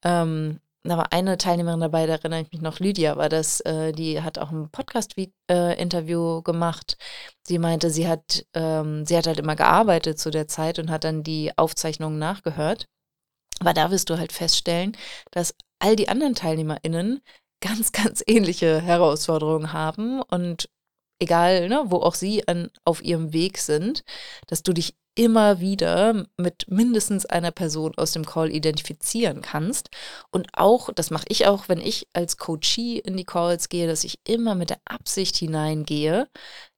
Ähm, 0.04 0.60
da 0.86 0.98
war 0.98 1.12
eine 1.14 1.38
Teilnehmerin 1.38 1.80
dabei, 1.80 2.06
da 2.06 2.14
erinnere 2.14 2.42
ich 2.42 2.52
mich 2.52 2.60
noch, 2.60 2.78
Lydia 2.78 3.16
war 3.16 3.30
das, 3.30 3.60
äh, 3.60 3.92
die 3.92 4.20
hat 4.20 4.38
auch 4.38 4.50
ein 4.50 4.68
Podcast-Interview 4.70 6.38
äh, 6.38 6.42
gemacht. 6.42 6.98
Sie 7.46 7.58
meinte, 7.58 7.88
sie 7.88 8.06
hat, 8.06 8.44
ähm, 8.52 9.06
sie 9.06 9.16
hat 9.16 9.26
halt 9.26 9.38
immer 9.38 9.56
gearbeitet 9.56 10.18
zu 10.18 10.30
der 10.30 10.46
Zeit 10.46 10.78
und 10.78 10.90
hat 10.90 11.04
dann 11.04 11.22
die 11.22 11.56
Aufzeichnungen 11.56 12.18
nachgehört. 12.18 12.86
Aber 13.60 13.72
da 13.72 13.90
wirst 13.90 14.10
du 14.10 14.18
halt 14.18 14.32
feststellen, 14.32 14.94
dass 15.30 15.54
all 15.78 15.96
die 15.96 16.08
anderen 16.10 16.34
TeilnehmerInnen 16.34 17.22
ganz, 17.64 17.92
ganz 17.92 18.22
ähnliche 18.26 18.80
Herausforderungen 18.82 19.72
haben 19.72 20.20
und 20.20 20.68
egal, 21.18 21.68
ne, 21.68 21.84
wo 21.86 21.96
auch 21.96 22.14
sie 22.14 22.46
an, 22.46 22.70
auf 22.84 23.02
ihrem 23.02 23.32
Weg 23.32 23.56
sind, 23.56 24.04
dass 24.46 24.62
du 24.62 24.74
dich 24.74 24.94
immer 25.14 25.60
wieder 25.60 26.26
mit 26.36 26.66
mindestens 26.68 27.24
einer 27.24 27.52
Person 27.52 27.94
aus 27.96 28.12
dem 28.12 28.26
Call 28.26 28.50
identifizieren 28.50 29.40
kannst. 29.40 29.88
Und 30.30 30.48
auch, 30.52 30.90
das 30.92 31.10
mache 31.10 31.24
ich 31.28 31.46
auch, 31.46 31.68
wenn 31.68 31.80
ich 31.80 32.08
als 32.12 32.36
Coachie 32.36 32.98
in 32.98 33.16
die 33.16 33.24
Calls 33.24 33.68
gehe, 33.68 33.86
dass 33.86 34.04
ich 34.04 34.18
immer 34.26 34.54
mit 34.54 34.70
der 34.70 34.80
Absicht 34.84 35.36
hineingehe, 35.36 36.28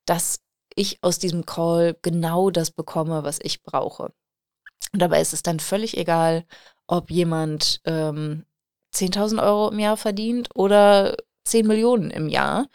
dass 0.05 0.40
ich 0.76 0.99
aus 1.02 1.19
diesem 1.19 1.47
Call 1.47 1.97
genau 2.02 2.50
das 2.50 2.71
bekomme, 2.71 3.25
was 3.25 3.38
ich 3.43 3.62
brauche. 3.62 4.12
Und 4.93 5.00
dabei 5.02 5.21
ist 5.21 5.33
es 5.33 5.43
dann 5.43 5.59
völlig 5.59 5.97
egal, 5.97 6.45
ob 6.87 7.11
jemand 7.11 7.81
ähm, 7.87 8.45
10.000 8.97 9.43
Euro 9.43 9.71
im 9.71 9.79
Jahr 9.79 9.97
verdient 9.97 10.49
oder 10.55 11.17
10 11.45 11.67
Millionen 11.67 12.11
im 12.11 12.29
Jahr. 12.29 12.67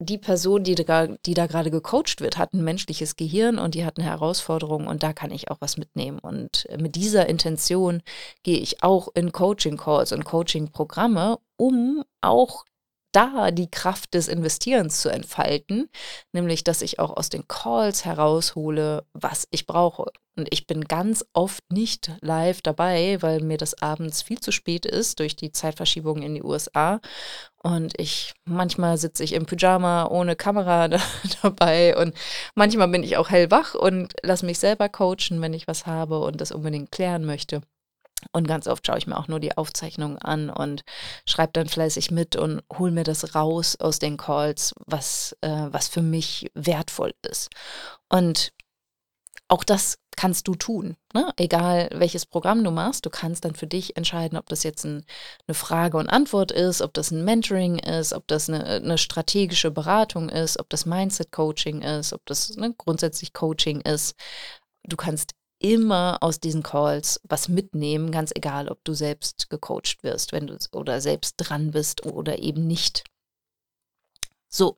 Die 0.00 0.18
Person, 0.18 0.64
die 0.64 0.74
da, 0.74 1.06
die 1.06 1.34
da 1.34 1.46
gerade 1.46 1.70
gecoacht 1.70 2.20
wird, 2.20 2.36
hat 2.36 2.52
ein 2.52 2.64
menschliches 2.64 3.16
Gehirn 3.16 3.58
und 3.58 3.74
die 3.74 3.84
hat 3.84 3.96
eine 3.96 4.06
Herausforderung 4.06 4.88
und 4.88 5.02
da 5.02 5.12
kann 5.12 5.30
ich 5.30 5.50
auch 5.50 5.60
was 5.60 5.76
mitnehmen. 5.76 6.18
Und 6.18 6.66
mit 6.78 6.96
dieser 6.96 7.28
Intention 7.28 8.02
gehe 8.42 8.58
ich 8.58 8.82
auch 8.82 9.08
in 9.14 9.30
Coaching-Calls 9.30 10.12
und 10.12 10.24
Coaching-Programme, 10.24 11.38
um 11.56 12.02
auch 12.20 12.64
da 13.14 13.50
die 13.50 13.70
Kraft 13.70 14.14
des 14.14 14.28
Investierens 14.28 15.00
zu 15.00 15.08
entfalten, 15.08 15.88
nämlich 16.32 16.64
dass 16.64 16.82
ich 16.82 16.98
auch 16.98 17.16
aus 17.16 17.28
den 17.28 17.46
Calls 17.48 18.04
heraushole, 18.04 19.04
was 19.12 19.46
ich 19.50 19.66
brauche. 19.66 20.10
Und 20.36 20.48
ich 20.50 20.66
bin 20.66 20.84
ganz 20.84 21.24
oft 21.32 21.62
nicht 21.70 22.10
live 22.20 22.60
dabei, 22.60 23.22
weil 23.22 23.40
mir 23.40 23.56
das 23.56 23.80
abends 23.80 24.22
viel 24.22 24.40
zu 24.40 24.50
spät 24.50 24.84
ist 24.84 25.20
durch 25.20 25.36
die 25.36 25.52
Zeitverschiebung 25.52 26.22
in 26.22 26.34
die 26.34 26.42
USA. 26.42 27.00
Und 27.62 27.98
ich, 28.00 28.34
manchmal 28.44 28.98
sitze 28.98 29.22
ich 29.22 29.32
im 29.32 29.46
Pyjama 29.46 30.06
ohne 30.06 30.34
Kamera 30.34 30.88
da, 30.88 31.00
dabei 31.42 31.96
und 31.96 32.14
manchmal 32.54 32.88
bin 32.88 33.04
ich 33.04 33.16
auch 33.16 33.30
hellwach 33.30 33.74
und 33.74 34.12
lasse 34.22 34.44
mich 34.44 34.58
selber 34.58 34.88
coachen, 34.88 35.40
wenn 35.40 35.54
ich 35.54 35.68
was 35.68 35.86
habe 35.86 36.18
und 36.20 36.40
das 36.40 36.50
unbedingt 36.50 36.90
klären 36.90 37.24
möchte. 37.24 37.62
Und 38.32 38.48
ganz 38.48 38.66
oft 38.66 38.86
schaue 38.86 38.98
ich 38.98 39.06
mir 39.06 39.16
auch 39.18 39.28
nur 39.28 39.40
die 39.40 39.56
Aufzeichnungen 39.56 40.18
an 40.18 40.50
und 40.50 40.82
schreibe 41.26 41.52
dann 41.52 41.68
fleißig 41.68 42.10
mit 42.10 42.36
und 42.36 42.62
hole 42.78 42.90
mir 42.90 43.04
das 43.04 43.34
raus 43.34 43.76
aus 43.76 43.98
den 43.98 44.16
Calls, 44.16 44.74
was, 44.86 45.36
äh, 45.42 45.66
was 45.70 45.88
für 45.88 46.02
mich 46.02 46.50
wertvoll 46.54 47.14
ist. 47.22 47.50
Und 48.08 48.52
auch 49.48 49.64
das 49.64 49.98
kannst 50.16 50.48
du 50.48 50.54
tun. 50.54 50.96
Ne? 51.12 51.32
Egal 51.36 51.90
welches 51.92 52.24
Programm 52.24 52.64
du 52.64 52.70
machst, 52.70 53.04
du 53.04 53.10
kannst 53.10 53.44
dann 53.44 53.54
für 53.54 53.66
dich 53.66 53.96
entscheiden, 53.96 54.38
ob 54.38 54.48
das 54.48 54.62
jetzt 54.62 54.84
ein, 54.84 55.04
eine 55.46 55.54
Frage 55.54 55.96
und 55.96 56.08
Antwort 56.08 56.52
ist, 56.52 56.82
ob 56.82 56.94
das 56.94 57.10
ein 57.10 57.24
Mentoring 57.24 57.78
ist, 57.78 58.12
ob 58.12 58.26
das 58.28 58.48
eine, 58.48 58.64
eine 58.64 58.98
strategische 58.98 59.70
Beratung 59.70 60.28
ist, 60.28 60.58
ob 60.58 60.70
das 60.70 60.86
Mindset-Coaching 60.86 61.82
ist, 61.82 62.12
ob 62.12 62.24
das 62.26 62.56
ne, 62.56 62.74
grundsätzlich 62.76 63.32
Coaching 63.32 63.80
ist. 63.80 64.14
Du 64.84 64.96
kannst 64.96 65.34
immer 65.64 66.18
aus 66.20 66.40
diesen 66.40 66.62
Calls 66.62 67.22
was 67.24 67.48
mitnehmen, 67.48 68.10
ganz 68.10 68.32
egal, 68.34 68.68
ob 68.68 68.84
du 68.84 68.92
selbst 68.92 69.48
gecoacht 69.48 70.02
wirst, 70.02 70.32
wenn 70.32 70.46
du 70.46 70.58
oder 70.72 71.00
selbst 71.00 71.36
dran 71.38 71.70
bist 71.70 72.04
oder 72.04 72.38
eben 72.38 72.66
nicht. 72.66 73.02
So, 74.46 74.76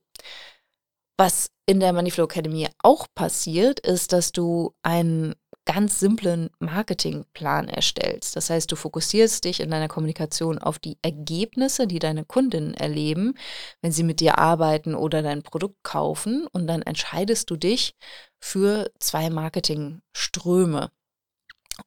was 1.16 1.50
in 1.66 1.80
der 1.80 1.92
Moneyflow 1.92 2.26
Academy 2.26 2.68
auch 2.78 3.08
passiert, 3.16 3.80
ist, 3.80 4.12
dass 4.12 4.30
du 4.30 4.76
einen 4.84 5.34
ganz 5.64 5.98
simplen 5.98 6.50
Marketingplan 6.60 7.68
erstellst. 7.68 8.36
Das 8.36 8.50
heißt, 8.50 8.70
du 8.70 8.76
fokussierst 8.76 9.44
dich 9.44 9.58
in 9.58 9.72
deiner 9.72 9.88
Kommunikation 9.88 10.58
auf 10.58 10.78
die 10.78 10.98
Ergebnisse, 11.02 11.88
die 11.88 11.98
deine 11.98 12.24
Kundinnen 12.24 12.74
erleben, 12.74 13.34
wenn 13.82 13.90
sie 13.90 14.04
mit 14.04 14.20
dir 14.20 14.38
arbeiten 14.38 14.94
oder 14.94 15.22
dein 15.22 15.42
Produkt 15.42 15.82
kaufen 15.82 16.46
und 16.52 16.68
dann 16.68 16.82
entscheidest 16.82 17.50
du 17.50 17.56
dich 17.56 17.96
für 18.46 18.92
zwei 19.00 19.28
Marketingströme. 19.28 20.92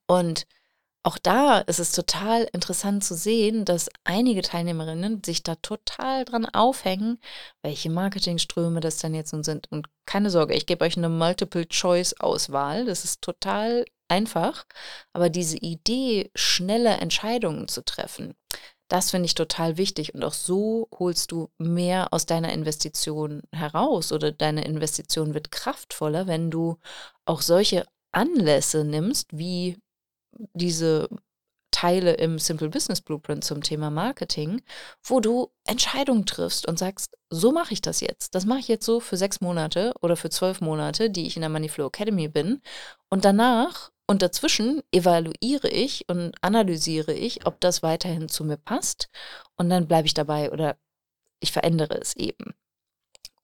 Und 0.08 0.46
auch 1.04 1.18
da 1.18 1.60
ist 1.60 1.80
es 1.80 1.94
total 1.94 2.50
interessant 2.52 3.02
zu 3.06 3.16
sehen, 3.16 3.64
dass 3.64 3.90
einige 4.04 4.42
Teilnehmerinnen 4.42 5.24
sich 5.24 5.42
da 5.42 5.56
total 5.56 6.26
dran 6.26 6.46
aufhängen, 6.46 7.20
welche 7.62 7.90
Marketingströme 7.90 8.82
das 8.82 8.98
dann 8.98 9.14
jetzt 9.14 9.32
nun 9.32 9.46
sind. 9.46 9.72
Und 9.72 9.88
keine 10.06 10.30
Sorge, 10.30 10.54
ich 10.54 10.66
gebe 10.66 10.84
euch 10.84 10.98
eine 10.98 11.08
Multiple-Choice-Auswahl. 11.08 12.86
Das 12.86 13.06
ist 13.06 13.22
total 13.22 13.86
einfach. 14.10 14.66
Aber 15.14 15.30
diese 15.30 15.58
Idee, 15.58 16.30
schnelle 16.36 16.98
Entscheidungen 16.98 17.70
zu 17.70 17.86
treffen, 17.86 18.36
das 18.90 19.12
finde 19.12 19.28
ich 19.28 19.36
total 19.36 19.78
wichtig. 19.78 20.14
Und 20.14 20.24
auch 20.24 20.34
so 20.34 20.90
holst 20.98 21.32
du 21.32 21.50
mehr 21.58 22.12
aus 22.12 22.26
deiner 22.26 22.52
Investition 22.52 23.44
heraus 23.54 24.12
oder 24.12 24.32
deine 24.32 24.66
Investition 24.66 25.34
wird 25.34 25.52
kraftvoller, 25.52 26.28
wenn 26.28 26.52
du 26.52 26.78
auch 27.26 27.42
solche 27.42 27.86
Anlässe 28.12 28.84
nimmst, 28.84 29.30
wie 29.32 29.78
diese 30.54 31.08
Teile 31.72 32.14
im 32.14 32.40
Simple 32.40 32.70
Business 32.70 33.00
Blueprint 33.02 33.44
zum 33.44 33.62
Thema 33.62 33.92
Marketing, 33.92 34.62
wo 35.04 35.20
du 35.20 35.52
Entscheidungen 35.68 36.26
triffst 36.26 36.68
und 36.68 36.80
sagst, 36.80 37.16
so 37.30 37.52
mache 37.52 37.74
ich 37.74 37.82
das 37.82 38.02
jetzt. 38.02 38.34
Das 38.34 38.46
mache 38.46 38.60
ich 38.60 38.68
jetzt 38.68 38.86
so 38.86 39.00
für 39.00 39.18
sechs 39.18 39.40
Monate 39.40 39.94
oder 40.02 40.18
für 40.18 40.32
zwölf 40.32 40.62
Monate, 40.62 41.12
die 41.12 41.28
ich 41.28 41.36
in 41.36 41.42
der 41.42 41.50
Moneyflow 41.50 41.88
Academy 41.88 42.28
bin. 42.28 42.62
Und 43.10 43.24
danach 43.24 43.92
und 44.10 44.24
dazwischen 44.24 44.82
evaluiere 44.92 45.70
ich 45.70 46.10
und 46.10 46.34
analysiere 46.42 47.14
ich, 47.14 47.46
ob 47.46 47.62
das 47.62 47.84
weiterhin 47.84 48.28
zu 48.28 48.44
mir 48.44 48.58
passt. 48.58 49.08
Und 49.56 49.70
dann 49.70 49.88
bleibe 49.88 50.08
ich 50.08 50.16
dabei 50.16 50.52
oder 50.52 50.78
ich 51.40 51.52
verändere 51.52 51.94
es 52.02 52.16
eben. 52.16 52.56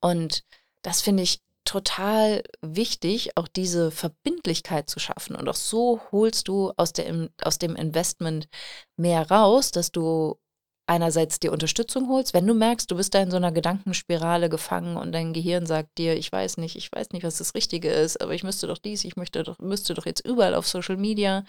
Und 0.02 0.44
das 0.82 1.04
finde 1.04 1.22
ich 1.22 1.44
total 1.66 2.42
wichtig, 2.62 3.38
auch 3.38 3.48
diese 3.48 3.92
Verbindlichkeit 3.92 4.90
zu 4.90 4.98
schaffen. 5.00 5.36
Und 5.36 5.48
auch 5.48 5.56
so 5.56 6.02
holst 6.12 6.48
du 6.48 6.74
aus, 6.78 6.94
der, 6.94 7.30
aus 7.44 7.60
dem 7.60 7.76
Investment 7.76 8.48
mehr 8.96 9.30
raus, 9.30 9.70
dass 9.70 9.92
du 9.92 10.40
einerseits 10.88 11.40
die 11.40 11.50
Unterstützung 11.50 12.10
holst, 12.10 12.34
wenn 12.34 12.46
du 12.46 12.54
merkst, 12.54 12.90
du 12.90 12.96
bist 12.96 13.14
da 13.14 13.22
in 13.22 13.32
so 13.32 13.38
einer 13.38 13.52
Gedankenspirale 13.52 14.50
gefangen 14.50 14.98
und 14.98 15.12
dein 15.12 15.34
Gehirn 15.34 15.66
sagt 15.66 15.98
dir, 15.98 16.16
ich 16.16 16.32
weiß 16.32 16.58
nicht, 16.58 16.76
ich 16.76 16.92
weiß 16.92 17.10
nicht, 17.12 17.24
was 17.24 17.38
das 17.38 17.56
Richtige 17.56 17.90
ist, 17.90 18.22
aber 18.22 18.34
ich 18.34 18.44
müsste 18.44 18.68
doch 18.68 18.78
dies, 18.78 19.04
ich 19.04 19.16
möchte 19.16 19.44
doch, 19.44 19.58
müsste 19.60 19.94
doch 19.94 20.06
jetzt 20.06 20.26
überall 20.26 20.56
auf 20.56 20.68
Social 20.68 20.98
Media. 20.98 21.44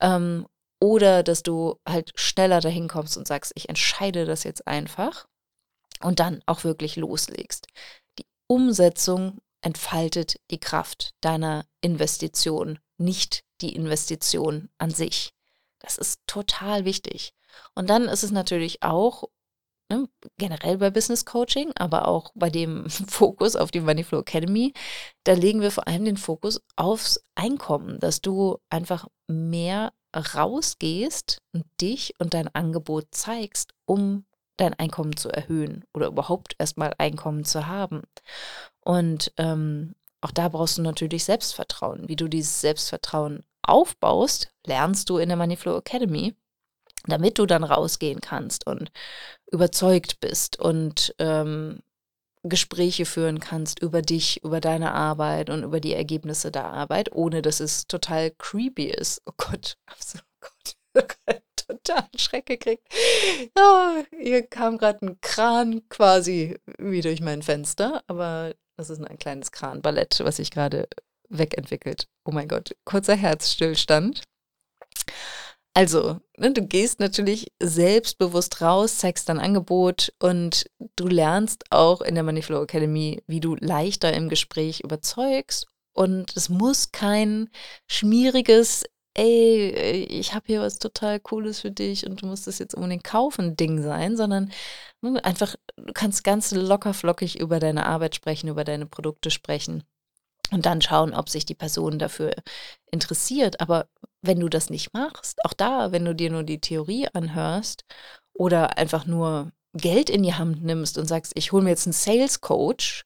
Ähm, 0.00 0.46
oder 0.80 1.22
dass 1.22 1.42
du 1.42 1.76
halt 1.88 2.12
schneller 2.16 2.60
dahin 2.60 2.88
kommst 2.88 3.16
und 3.16 3.26
sagst, 3.26 3.52
ich 3.54 3.68
entscheide 3.68 4.26
das 4.26 4.44
jetzt 4.44 4.66
einfach 4.66 5.26
und 6.02 6.20
dann 6.20 6.42
auch 6.46 6.64
wirklich 6.64 6.96
loslegst. 6.96 7.68
Umsetzung 8.48 9.38
entfaltet 9.62 10.36
die 10.50 10.60
Kraft 10.60 11.14
deiner 11.20 11.66
Investition, 11.80 12.78
nicht 12.98 13.44
die 13.60 13.74
Investition 13.74 14.68
an 14.78 14.90
sich. 14.90 15.32
Das 15.80 15.98
ist 15.98 16.20
total 16.26 16.84
wichtig. 16.84 17.32
Und 17.74 17.90
dann 17.90 18.04
ist 18.04 18.22
es 18.22 18.30
natürlich 18.30 18.82
auch 18.82 19.24
ne, 19.90 20.08
generell 20.38 20.78
bei 20.78 20.90
Business 20.90 21.24
Coaching, 21.24 21.72
aber 21.76 22.08
auch 22.08 22.32
bei 22.34 22.50
dem 22.50 22.88
Fokus 23.08 23.56
auf 23.56 23.70
die 23.70 23.80
Moneyflow 23.80 24.20
Academy, 24.20 24.72
da 25.24 25.32
legen 25.32 25.60
wir 25.60 25.70
vor 25.70 25.86
allem 25.88 26.04
den 26.04 26.16
Fokus 26.16 26.60
aufs 26.76 27.24
Einkommen, 27.34 27.98
dass 28.00 28.20
du 28.20 28.58
einfach 28.70 29.06
mehr 29.26 29.92
rausgehst 30.14 31.42
und 31.52 31.64
dich 31.80 32.14
und 32.18 32.34
dein 32.34 32.52
Angebot 32.54 33.08
zeigst, 33.10 33.74
um 33.84 34.24
dein 34.56 34.74
Einkommen 34.74 35.16
zu 35.16 35.28
erhöhen 35.28 35.84
oder 35.92 36.06
überhaupt 36.06 36.56
erstmal 36.58 36.94
Einkommen 36.96 37.44
zu 37.44 37.66
haben. 37.66 38.02
Und 38.80 39.32
ähm, 39.36 39.94
auch 40.22 40.30
da 40.30 40.48
brauchst 40.48 40.78
du 40.78 40.82
natürlich 40.82 41.24
Selbstvertrauen. 41.24 42.08
Wie 42.08 42.16
du 42.16 42.28
dieses 42.28 42.62
Selbstvertrauen 42.62 43.44
aufbaust, 43.62 44.50
lernst 44.64 45.10
du 45.10 45.18
in 45.18 45.28
der 45.28 45.36
Moneyflow 45.36 45.76
Academy 45.76 46.34
damit 47.06 47.38
du 47.38 47.46
dann 47.46 47.64
rausgehen 47.64 48.20
kannst 48.20 48.66
und 48.66 48.90
überzeugt 49.50 50.20
bist 50.20 50.58
und 50.58 51.14
ähm, 51.18 51.80
Gespräche 52.48 53.06
führen 53.06 53.40
kannst 53.40 53.80
über 53.80 54.02
dich, 54.02 54.42
über 54.44 54.60
deine 54.60 54.92
Arbeit 54.92 55.50
und 55.50 55.64
über 55.64 55.80
die 55.80 55.94
Ergebnisse 55.94 56.50
der 56.50 56.64
Arbeit, 56.64 57.12
ohne 57.12 57.42
dass 57.42 57.60
es 57.60 57.86
total 57.86 58.30
creepy 58.30 58.86
ist. 58.86 59.22
Oh 59.26 59.32
Gott, 59.36 59.76
oh 60.94 61.02
Gott, 61.26 61.42
total 61.56 62.08
Schreck 62.16 62.46
gekriegt. 62.46 62.86
Oh, 63.56 64.02
hier 64.18 64.46
kam 64.46 64.78
gerade 64.78 65.04
ein 65.04 65.20
Kran 65.20 65.88
quasi 65.88 66.58
wie 66.78 67.00
durch 67.00 67.20
mein 67.20 67.42
Fenster, 67.42 68.02
aber 68.06 68.54
das 68.76 68.90
ist 68.90 69.02
ein 69.02 69.18
kleines 69.18 69.52
Kranballett, 69.52 70.20
was 70.22 70.36
sich 70.36 70.50
gerade 70.50 70.88
wegentwickelt. 71.28 72.08
Oh 72.24 72.30
mein 72.30 72.48
Gott, 72.48 72.76
kurzer 72.84 73.16
Herzstillstand. 73.16 74.22
Also, 75.76 76.20
ne, 76.38 76.52
du 76.52 76.62
gehst 76.66 77.00
natürlich 77.00 77.52
selbstbewusst 77.62 78.62
raus, 78.62 78.96
zeigst 78.96 79.28
dein 79.28 79.38
Angebot 79.38 80.10
und 80.18 80.64
du 80.96 81.06
lernst 81.06 81.64
auch 81.68 82.00
in 82.00 82.14
der 82.14 82.24
Moneyflow 82.24 82.62
Academy, 82.62 83.22
wie 83.26 83.40
du 83.40 83.56
leichter 83.56 84.14
im 84.14 84.30
Gespräch 84.30 84.80
überzeugst. 84.80 85.66
Und 85.92 86.34
es 86.34 86.48
muss 86.48 86.92
kein 86.92 87.50
schmieriges, 87.88 88.84
ey, 89.12 90.06
ich 90.08 90.32
habe 90.32 90.46
hier 90.46 90.62
was 90.62 90.78
total 90.78 91.20
Cooles 91.20 91.60
für 91.60 91.70
dich 91.70 92.06
und 92.06 92.22
du 92.22 92.26
musst 92.26 92.46
das 92.46 92.58
jetzt 92.58 92.74
unbedingt 92.74 93.04
kaufen, 93.04 93.54
Ding 93.54 93.82
sein, 93.82 94.16
sondern 94.16 94.50
ne, 95.02 95.22
einfach, 95.26 95.56
du 95.76 95.92
kannst 95.92 96.24
ganz 96.24 96.52
locker 96.52 96.94
flockig 96.94 97.38
über 97.38 97.60
deine 97.60 97.84
Arbeit 97.84 98.14
sprechen, 98.14 98.48
über 98.48 98.64
deine 98.64 98.86
Produkte 98.86 99.30
sprechen 99.30 99.84
und 100.50 100.66
dann 100.66 100.80
schauen, 100.80 101.14
ob 101.14 101.28
sich 101.28 101.44
die 101.44 101.54
Person 101.54 101.98
dafür 101.98 102.32
interessiert. 102.90 103.60
Aber 103.60 103.88
wenn 104.22 104.40
du 104.40 104.48
das 104.48 104.70
nicht 104.70 104.92
machst, 104.92 105.44
auch 105.44 105.52
da, 105.52 105.92
wenn 105.92 106.04
du 106.04 106.14
dir 106.14 106.30
nur 106.30 106.42
die 106.42 106.60
Theorie 106.60 107.08
anhörst 107.12 107.84
oder 108.32 108.78
einfach 108.78 109.06
nur 109.06 109.52
Geld 109.74 110.10
in 110.10 110.22
die 110.22 110.34
Hand 110.34 110.64
nimmst 110.64 110.98
und 110.98 111.06
sagst, 111.06 111.32
ich 111.34 111.52
hole 111.52 111.62
mir 111.62 111.70
jetzt 111.70 111.86
einen 111.86 111.92
Sales 111.92 112.40
Coach, 112.40 113.04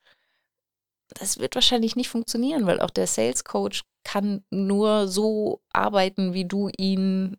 das 1.15 1.39
wird 1.39 1.55
wahrscheinlich 1.55 1.97
nicht 1.97 2.09
funktionieren, 2.09 2.67
weil 2.67 2.81
auch 2.81 2.91
der 2.91 3.07
Sales 3.07 3.45
Coach 3.45 3.83
kann 4.05 4.45
nur 4.51 5.09
so 5.09 5.61
arbeiten, 5.73 6.33
wie 6.33 6.45
du 6.45 6.71
ihn 6.77 7.37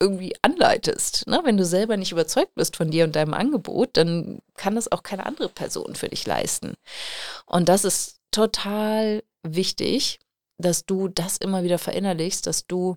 irgendwie 0.00 0.34
anleitest. 0.42 1.26
Ne? 1.26 1.40
Wenn 1.44 1.56
du 1.56 1.64
selber 1.64 1.96
nicht 1.96 2.12
überzeugt 2.12 2.54
bist 2.54 2.76
von 2.76 2.90
dir 2.90 3.04
und 3.04 3.16
deinem 3.16 3.34
Angebot, 3.34 3.96
dann 3.96 4.40
kann 4.56 4.74
das 4.74 4.90
auch 4.90 5.02
keine 5.02 5.26
andere 5.26 5.48
Person 5.48 5.94
für 5.94 6.08
dich 6.08 6.26
leisten. 6.26 6.74
Und 7.46 7.68
das 7.68 7.84
ist 7.84 8.15
total 8.36 9.22
wichtig, 9.42 10.20
dass 10.58 10.84
du 10.84 11.08
das 11.08 11.38
immer 11.38 11.62
wieder 11.62 11.78
verinnerlichst, 11.78 12.46
dass 12.46 12.66
du 12.66 12.96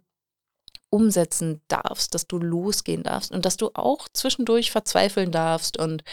umsetzen 0.89 1.61
darfst, 1.69 2.13
dass 2.13 2.27
du 2.27 2.39
losgehen 2.39 3.03
darfst 3.03 3.31
und 3.31 3.45
dass 3.45 3.55
du 3.55 3.69
auch 3.73 4.09
zwischendurch 4.11 4.71
verzweifeln 4.71 5.31
darfst 5.31 5.79
und 5.79 6.03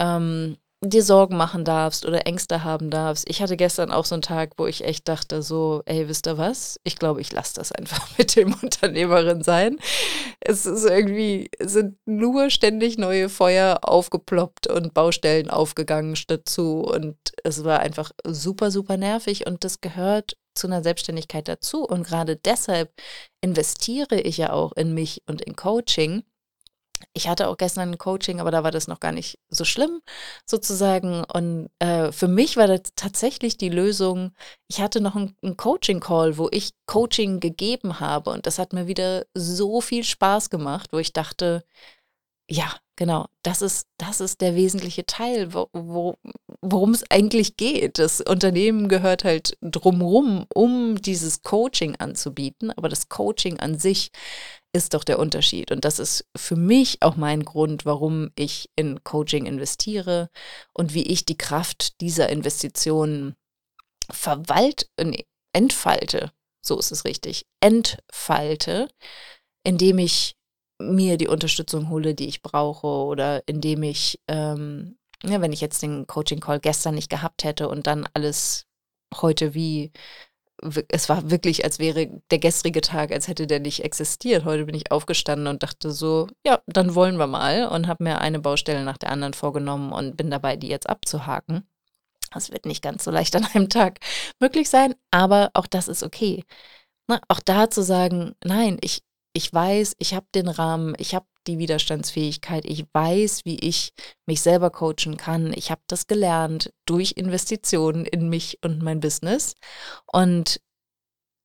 ähm, 0.00 0.56
dir 0.80 1.02
Sorgen 1.02 1.36
machen 1.36 1.64
darfst 1.64 2.04
oder 2.04 2.26
Ängste 2.26 2.64
haben 2.64 2.90
darfst. 2.90 3.28
Ich 3.28 3.40
hatte 3.40 3.56
gestern 3.56 3.92
auch 3.92 4.04
so 4.04 4.16
einen 4.16 4.22
Tag, 4.22 4.54
wo 4.56 4.66
ich 4.66 4.84
echt 4.84 5.08
dachte, 5.08 5.42
so, 5.42 5.82
ey, 5.86 6.08
wisst 6.08 6.26
ihr 6.26 6.36
was? 6.36 6.80
Ich 6.82 6.96
glaube, 6.96 7.20
ich 7.20 7.32
lasse 7.32 7.54
das 7.54 7.70
einfach 7.70 8.08
mit 8.18 8.34
dem 8.34 8.54
Unternehmerin 8.54 9.42
sein. 9.42 9.78
Es 10.40 10.66
ist 10.66 10.84
irgendwie, 10.84 11.48
sind 11.60 11.96
nur 12.06 12.50
ständig 12.50 12.98
neue 12.98 13.28
Feuer 13.28 13.78
aufgeploppt 13.82 14.66
und 14.66 14.94
Baustellen 14.94 15.48
aufgegangen 15.48 16.18
dazu. 16.26 16.80
Und 16.80 17.16
es 17.44 17.64
war 17.64 17.80
einfach 17.80 18.10
super, 18.26 18.70
super 18.70 18.96
nervig 18.96 19.46
und 19.46 19.64
das 19.64 19.80
gehört 19.80 20.36
zu 20.54 20.66
einer 20.66 20.82
Selbstständigkeit 20.82 21.46
dazu. 21.48 21.84
Und 21.84 22.04
gerade 22.04 22.36
deshalb 22.36 22.92
investiere 23.40 24.20
ich 24.20 24.38
ja 24.38 24.52
auch 24.52 24.72
in 24.72 24.94
mich 24.94 25.22
und 25.26 25.42
in 25.42 25.56
Coaching 25.56 26.24
ich 27.12 27.28
hatte 27.28 27.48
auch 27.48 27.56
gestern 27.56 27.90
ein 27.90 27.98
Coaching, 27.98 28.40
aber 28.40 28.50
da 28.50 28.64
war 28.64 28.70
das 28.70 28.88
noch 28.88 29.00
gar 29.00 29.12
nicht 29.12 29.38
so 29.48 29.64
schlimm 29.64 30.00
sozusagen. 30.46 31.24
Und 31.24 31.70
äh, 31.78 32.12
für 32.12 32.28
mich 32.28 32.56
war 32.56 32.66
das 32.66 32.82
tatsächlich 32.96 33.56
die 33.56 33.68
Lösung. 33.68 34.32
Ich 34.68 34.80
hatte 34.80 35.00
noch 35.00 35.14
einen, 35.16 35.56
Coaching-Call, 35.56 36.38
wo 36.38 36.48
ich 36.50 36.72
Coaching 36.86 37.40
gegeben 37.40 38.00
habe. 38.00 38.30
Und 38.30 38.46
das 38.46 38.58
hat 38.58 38.72
mir 38.72 38.86
wieder 38.86 39.26
so 39.34 39.80
viel 39.80 40.04
Spaß 40.04 40.50
gemacht, 40.50 40.90
wo 40.92 40.98
ich 40.98 41.12
dachte, 41.12 41.64
ja, 42.50 42.74
genau, 42.96 43.26
das 43.42 43.62
ist, 43.62 43.86
das 43.98 44.20
ist 44.20 44.40
der 44.40 44.54
wesentliche 44.54 45.06
Teil, 45.06 45.54
wo, 45.54 45.68
wo, 45.72 46.16
worum 46.60 46.90
es 46.90 47.10
eigentlich 47.10 47.56
geht. 47.56 47.98
Das 47.98 48.20
Unternehmen 48.20 48.88
gehört 48.88 49.24
halt 49.24 49.56
drumrum, 49.62 50.46
um 50.54 51.00
dieses 51.00 51.42
Coaching 51.42 51.96
anzubieten, 51.96 52.70
aber 52.72 52.88
das 52.88 53.08
Coaching 53.08 53.60
an 53.60 53.78
sich 53.78 54.10
ist 54.74 54.92
doch 54.92 55.04
der 55.04 55.18
Unterschied. 55.18 55.70
Und 55.70 55.84
das 55.84 55.98
ist 55.98 56.26
für 56.36 56.56
mich 56.56 57.00
auch 57.00 57.16
mein 57.16 57.44
Grund, 57.44 57.86
warum 57.86 58.30
ich 58.34 58.70
in 58.76 59.02
Coaching 59.04 59.46
investiere 59.46 60.28
und 60.74 60.92
wie 60.92 61.04
ich 61.04 61.24
die 61.24 61.38
Kraft 61.38 62.00
dieser 62.00 62.28
Investitionen 62.28 63.36
verwalt, 64.10 64.90
nee, 65.00 65.26
entfalte. 65.54 66.32
So 66.60 66.78
ist 66.78 66.92
es 66.92 67.04
richtig. 67.04 67.46
Entfalte, 67.60 68.88
indem 69.62 69.98
ich 69.98 70.36
mir 70.92 71.16
die 71.16 71.28
Unterstützung 71.28 71.88
hole, 71.90 72.14
die 72.14 72.28
ich 72.28 72.42
brauche 72.42 72.86
oder 72.86 73.42
indem 73.46 73.82
ich, 73.82 74.20
ähm, 74.28 74.96
ja, 75.22 75.40
wenn 75.40 75.52
ich 75.52 75.60
jetzt 75.60 75.82
den 75.82 76.06
Coaching-Call 76.06 76.60
gestern 76.60 76.94
nicht 76.94 77.10
gehabt 77.10 77.44
hätte 77.44 77.68
und 77.68 77.86
dann 77.86 78.08
alles 78.14 78.66
heute 79.20 79.54
wie 79.54 79.92
es 80.88 81.08
war 81.08 81.30
wirklich, 81.30 81.64
als 81.64 81.78
wäre 81.78 82.08
der 82.30 82.38
gestrige 82.38 82.80
Tag, 82.80 83.12
als 83.12 83.28
hätte 83.28 83.46
der 83.46 83.60
nicht 83.60 83.84
existiert. 83.84 84.44
Heute 84.44 84.64
bin 84.64 84.74
ich 84.74 84.90
aufgestanden 84.90 85.46
und 85.46 85.62
dachte 85.62 85.90
so, 85.90 86.28
ja, 86.46 86.60
dann 86.66 86.94
wollen 86.94 87.18
wir 87.18 87.26
mal 87.26 87.66
und 87.68 87.86
habe 87.88 88.04
mir 88.04 88.20
eine 88.20 88.40
Baustelle 88.40 88.84
nach 88.84 88.98
der 88.98 89.10
anderen 89.10 89.34
vorgenommen 89.34 89.92
und 89.92 90.16
bin 90.16 90.30
dabei, 90.30 90.56
die 90.56 90.68
jetzt 90.68 90.88
abzuhaken. 90.88 91.66
Das 92.32 92.50
wird 92.50 92.66
nicht 92.66 92.82
ganz 92.82 93.04
so 93.04 93.10
leicht 93.10 93.36
an 93.36 93.46
einem 93.54 93.68
Tag 93.68 94.00
möglich 94.40 94.68
sein, 94.68 94.94
aber 95.10 95.50
auch 95.54 95.66
das 95.66 95.88
ist 95.88 96.02
okay. 96.02 96.44
Na, 97.06 97.20
auch 97.28 97.40
da 97.40 97.68
zu 97.70 97.82
sagen, 97.82 98.34
nein, 98.44 98.78
ich, 98.80 99.02
ich 99.36 99.52
weiß, 99.52 99.96
ich 99.98 100.14
habe 100.14 100.26
den 100.34 100.48
Rahmen, 100.48 100.94
ich 100.98 101.14
habe 101.14 101.26
die 101.46 101.58
Widerstandsfähigkeit, 101.58 102.64
ich 102.64 102.86
weiß, 102.92 103.44
wie 103.44 103.58
ich 103.58 103.92
mich 104.26 104.40
selber 104.40 104.70
coachen 104.70 105.16
kann. 105.16 105.52
Ich 105.52 105.70
habe 105.70 105.82
das 105.88 106.06
gelernt 106.06 106.72
durch 106.86 107.12
Investitionen 107.16 108.06
in 108.06 108.28
mich 108.28 108.60
und 108.62 108.80
mein 108.82 109.00
Business. 109.00 109.54
Und 110.06 110.60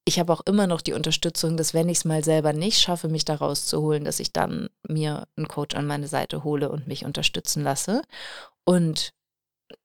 ich 0.06 0.20
habe 0.20 0.32
auch 0.32 0.42
immer 0.46 0.68
noch 0.68 0.82
die 0.82 0.94
Unterstützung, 0.94 1.58
dass 1.58 1.74
wenn 1.74 1.90
ich 1.90 2.00
es 2.00 2.06
mal 2.06 2.24
selber 2.24 2.54
nicht 2.54 2.80
schaffe, 2.80 3.10
mich 3.10 3.26
da 3.26 3.36
rauszuholen, 3.36 4.06
dass 4.06 4.20
ich 4.20 4.32
dann 4.34 4.70
mir 4.88 5.28
einen 5.36 5.48
Coach 5.48 5.76
an 5.76 5.88
meine 5.88 6.08
Seite 6.08 6.44
hole 6.44 6.70
und 6.70 6.88
mich 6.88 7.06
unterstützen 7.06 7.64
lasse. 7.64 8.04
Und 8.66 9.14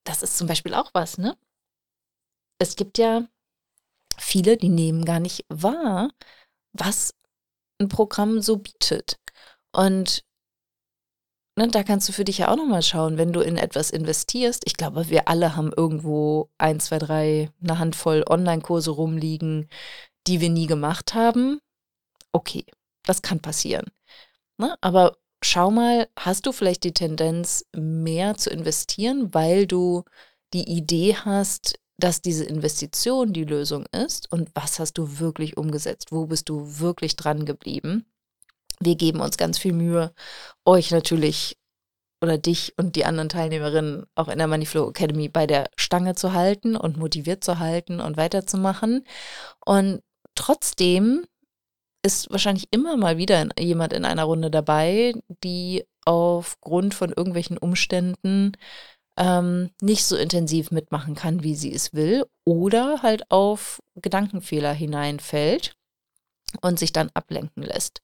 das 0.04 0.22
ist 0.22 0.36
zum 0.36 0.46
Beispiel 0.46 0.74
auch 0.74 0.90
was, 0.92 1.18
ne? 1.18 1.36
Es 2.58 2.76
gibt 2.76 2.98
ja 2.98 3.26
viele, 4.18 4.56
die 4.56 4.68
nehmen 4.68 5.04
gar 5.04 5.20
nicht 5.20 5.44
wahr, 5.48 6.10
was 6.72 7.14
ein 7.80 7.88
Programm 7.88 8.40
so 8.40 8.58
bietet. 8.58 9.18
Und 9.72 10.24
ne, 11.56 11.68
da 11.68 11.82
kannst 11.82 12.08
du 12.08 12.12
für 12.12 12.24
dich 12.24 12.38
ja 12.38 12.48
auch 12.48 12.56
nochmal 12.56 12.82
schauen, 12.82 13.18
wenn 13.18 13.32
du 13.32 13.40
in 13.40 13.56
etwas 13.56 13.90
investierst. 13.90 14.62
Ich 14.66 14.74
glaube, 14.74 15.08
wir 15.08 15.28
alle 15.28 15.56
haben 15.56 15.72
irgendwo 15.76 16.50
ein, 16.58 16.80
zwei, 16.80 16.98
drei, 16.98 17.50
eine 17.62 17.78
Handvoll 17.78 18.24
Online-Kurse 18.28 18.90
rumliegen, 18.90 19.68
die 20.26 20.40
wir 20.40 20.50
nie 20.50 20.66
gemacht 20.66 21.14
haben. 21.14 21.60
Okay, 22.32 22.64
das 23.04 23.22
kann 23.22 23.40
passieren. 23.40 23.86
Ne? 24.58 24.76
Aber 24.80 25.16
schau 25.42 25.70
mal, 25.70 26.08
hast 26.18 26.46
du 26.46 26.52
vielleicht 26.52 26.84
die 26.84 26.94
Tendenz, 26.94 27.64
mehr 27.74 28.36
zu 28.36 28.50
investieren, 28.50 29.34
weil 29.34 29.66
du 29.66 30.04
die 30.52 30.68
Idee 30.68 31.16
hast, 31.16 31.78
dass 31.96 32.22
diese 32.22 32.44
Investition 32.44 33.32
die 33.32 33.44
Lösung 33.44 33.86
ist 33.92 34.30
und 34.32 34.50
was 34.54 34.78
hast 34.78 34.98
du 34.98 35.18
wirklich 35.18 35.56
umgesetzt? 35.56 36.10
Wo 36.10 36.26
bist 36.26 36.48
du 36.48 36.80
wirklich 36.80 37.16
dran 37.16 37.44
geblieben? 37.44 38.06
Wir 38.80 38.96
geben 38.96 39.20
uns 39.20 39.36
ganz 39.36 39.58
viel 39.58 39.72
Mühe, 39.72 40.12
euch 40.64 40.90
natürlich 40.90 41.56
oder 42.20 42.38
dich 42.38 42.74
und 42.76 42.96
die 42.96 43.04
anderen 43.04 43.28
Teilnehmerinnen 43.28 44.06
auch 44.14 44.28
in 44.28 44.38
der 44.38 44.48
Moneyflow 44.48 44.88
Academy 44.88 45.28
bei 45.28 45.46
der 45.46 45.70
Stange 45.76 46.14
zu 46.14 46.32
halten 46.32 46.74
und 46.74 46.96
motiviert 46.96 47.44
zu 47.44 47.58
halten 47.58 48.00
und 48.00 48.16
weiterzumachen. 48.16 49.06
Und 49.64 50.02
trotzdem 50.34 51.26
ist 52.02 52.30
wahrscheinlich 52.30 52.68
immer 52.70 52.96
mal 52.96 53.18
wieder 53.18 53.48
jemand 53.58 53.92
in 53.92 54.04
einer 54.04 54.24
Runde 54.24 54.50
dabei, 54.50 55.14
die 55.42 55.84
aufgrund 56.04 56.94
von 56.94 57.10
irgendwelchen 57.10 57.58
Umständen 57.58 58.52
ähm, 59.16 59.70
nicht 59.80 60.04
so 60.04 60.16
intensiv 60.16 60.70
mitmachen 60.70 61.14
kann, 61.14 61.42
wie 61.42 61.54
sie 61.54 61.72
es 61.72 61.92
will, 61.92 62.24
oder 62.44 63.02
halt 63.02 63.30
auf 63.30 63.82
Gedankenfehler 63.96 64.72
hineinfällt 64.72 65.76
und 66.60 66.78
sich 66.78 66.92
dann 66.92 67.10
ablenken 67.14 67.62
lässt. 67.62 68.00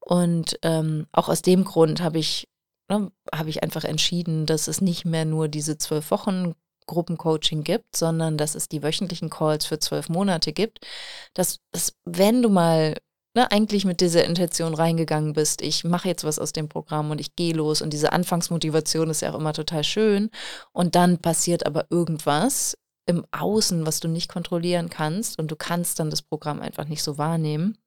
Und 0.00 0.58
ähm, 0.62 1.06
auch 1.12 1.28
aus 1.28 1.42
dem 1.42 1.64
Grund 1.64 2.00
habe 2.00 2.18
ich, 2.18 2.48
ne, 2.88 3.10
habe 3.34 3.50
ich 3.50 3.62
einfach 3.62 3.84
entschieden, 3.84 4.46
dass 4.46 4.68
es 4.68 4.80
nicht 4.80 5.04
mehr 5.04 5.24
nur 5.24 5.48
diese 5.48 5.78
zwölf 5.78 6.10
Wochen 6.10 6.54
Gruppencoaching 6.86 7.64
gibt, 7.64 7.96
sondern 7.96 8.38
dass 8.38 8.54
es 8.54 8.68
die 8.68 8.82
wöchentlichen 8.82 9.28
Calls 9.28 9.66
für 9.66 9.78
zwölf 9.78 10.08
Monate 10.08 10.52
gibt. 10.52 10.86
Dass, 11.34 11.58
dass 11.72 11.94
wenn 12.04 12.42
du 12.42 12.48
mal 12.48 12.96
ne, 13.36 13.50
eigentlich 13.52 13.84
mit 13.84 14.00
dieser 14.00 14.24
Intention 14.24 14.74
reingegangen 14.74 15.34
bist, 15.34 15.60
ich 15.60 15.84
mache 15.84 16.08
jetzt 16.08 16.24
was 16.24 16.38
aus 16.38 16.52
dem 16.52 16.68
Programm 16.68 17.10
und 17.10 17.20
ich 17.20 17.36
gehe 17.36 17.54
los 17.54 17.82
und 17.82 17.92
diese 17.92 18.12
Anfangsmotivation 18.12 19.10
ist 19.10 19.20
ja 19.20 19.32
auch 19.32 19.38
immer 19.38 19.52
total 19.52 19.84
schön 19.84 20.30
und 20.72 20.96
dann 20.96 21.18
passiert 21.18 21.66
aber 21.66 21.86
irgendwas 21.90 22.76
im 23.04 23.24
Außen, 23.30 23.86
was 23.86 24.00
du 24.00 24.08
nicht 24.08 24.28
kontrollieren 24.28 24.88
kannst 24.90 25.38
und 25.38 25.50
du 25.50 25.56
kannst 25.56 26.00
dann 26.00 26.10
das 26.10 26.22
Programm 26.22 26.60
einfach 26.60 26.86
nicht 26.86 27.04
so 27.04 27.18
wahrnehmen 27.18 27.78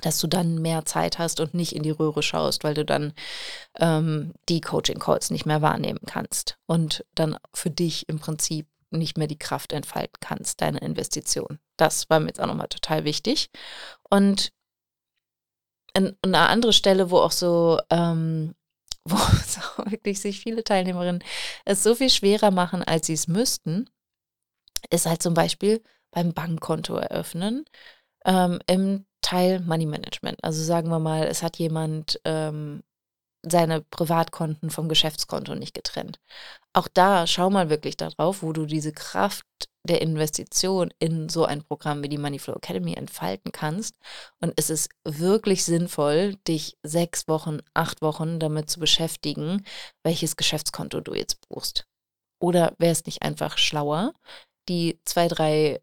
dass 0.00 0.18
du 0.18 0.26
dann 0.26 0.60
mehr 0.60 0.84
Zeit 0.86 1.18
hast 1.18 1.38
und 1.38 1.54
nicht 1.54 1.76
in 1.76 1.82
die 1.82 1.90
Röhre 1.90 2.22
schaust, 2.22 2.64
weil 2.64 2.74
du 2.74 2.84
dann 2.84 3.12
ähm, 3.78 4.32
die 4.48 4.60
Coaching-Calls 4.60 5.30
nicht 5.30 5.44
mehr 5.44 5.60
wahrnehmen 5.60 6.00
kannst 6.06 6.56
und 6.66 7.04
dann 7.14 7.36
für 7.52 7.70
dich 7.70 8.08
im 8.08 8.18
Prinzip 8.18 8.66
nicht 8.90 9.18
mehr 9.18 9.26
die 9.26 9.38
Kraft 9.38 9.72
entfalten 9.72 10.18
kannst, 10.18 10.60
deine 10.60 10.78
Investition. 10.78 11.58
Das 11.76 12.08
war 12.10 12.20
mir 12.20 12.28
jetzt 12.28 12.40
auch 12.40 12.46
nochmal 12.46 12.68
total 12.68 13.04
wichtig. 13.04 13.50
Und 14.08 14.52
an 15.94 16.16
eine 16.22 16.48
andere 16.48 16.72
Stelle, 16.72 17.10
wo 17.10 17.18
auch 17.18 17.32
so, 17.32 17.78
ähm, 17.90 18.54
wo 19.04 19.16
so 19.16 19.60
wirklich 19.90 20.20
sich 20.20 20.40
viele 20.40 20.64
Teilnehmerinnen 20.64 21.24
es 21.64 21.82
so 21.82 21.94
viel 21.94 22.10
schwerer 22.10 22.50
machen, 22.50 22.82
als 22.82 23.06
sie 23.06 23.14
es 23.14 23.28
müssten, 23.28 23.90
ist 24.90 25.06
halt 25.06 25.22
zum 25.22 25.34
Beispiel 25.34 25.82
beim 26.12 26.32
Bankkonto 26.34 26.94
eröffnen 26.96 27.64
ähm, 28.24 28.60
im 28.66 29.06
Teil 29.22 29.60
Money 29.60 29.86
Management. 29.86 30.42
Also 30.42 30.62
sagen 30.62 30.88
wir 30.90 30.98
mal, 30.98 31.26
es 31.26 31.42
hat 31.42 31.58
jemand 31.58 32.20
ähm, 32.24 32.82
seine 33.42 33.82
Privatkonten 33.82 34.70
vom 34.70 34.88
Geschäftskonto 34.88 35.54
nicht 35.54 35.74
getrennt. 35.74 36.20
Auch 36.72 36.88
da 36.88 37.26
schau 37.26 37.50
mal 37.50 37.70
wirklich 37.70 37.96
darauf, 37.96 38.42
wo 38.42 38.52
du 38.52 38.66
diese 38.66 38.92
Kraft 38.92 39.46
der 39.84 40.00
Investition 40.00 40.92
in 40.98 41.28
so 41.28 41.44
ein 41.44 41.62
Programm 41.62 42.02
wie 42.02 42.08
die 42.08 42.18
Moneyflow 42.18 42.54
Academy 42.54 42.94
entfalten 42.94 43.52
kannst. 43.52 43.96
Und 44.40 44.52
es 44.56 44.70
ist 44.70 44.90
wirklich 45.04 45.64
sinnvoll, 45.64 46.36
dich 46.48 46.76
sechs 46.82 47.26
Wochen, 47.28 47.58
acht 47.74 48.02
Wochen 48.02 48.38
damit 48.38 48.70
zu 48.70 48.78
beschäftigen, 48.80 49.64
welches 50.04 50.36
Geschäftskonto 50.36 51.00
du 51.00 51.14
jetzt 51.14 51.48
buchst. 51.48 51.86
Oder 52.40 52.74
wäre 52.78 52.92
es 52.92 53.06
nicht 53.06 53.22
einfach 53.22 53.58
schlauer, 53.58 54.12
die 54.68 55.00
zwei, 55.04 55.28
drei 55.28 55.80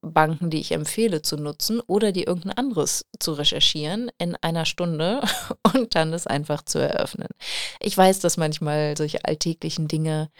Banken, 0.00 0.50
die 0.50 0.60
ich 0.60 0.72
empfehle 0.72 1.22
zu 1.22 1.36
nutzen 1.36 1.80
oder 1.86 2.12
die 2.12 2.24
irgendein 2.24 2.56
anderes 2.56 3.06
zu 3.18 3.32
recherchieren 3.32 4.10
in 4.18 4.36
einer 4.36 4.64
Stunde 4.64 5.22
und 5.74 5.94
dann 5.94 6.12
es 6.12 6.26
einfach 6.26 6.62
zu 6.62 6.78
eröffnen. 6.78 7.28
Ich 7.80 7.96
weiß, 7.96 8.20
dass 8.20 8.36
manchmal 8.36 8.96
solche 8.96 9.24
alltäglichen 9.24 9.88
Dinge 9.88 10.30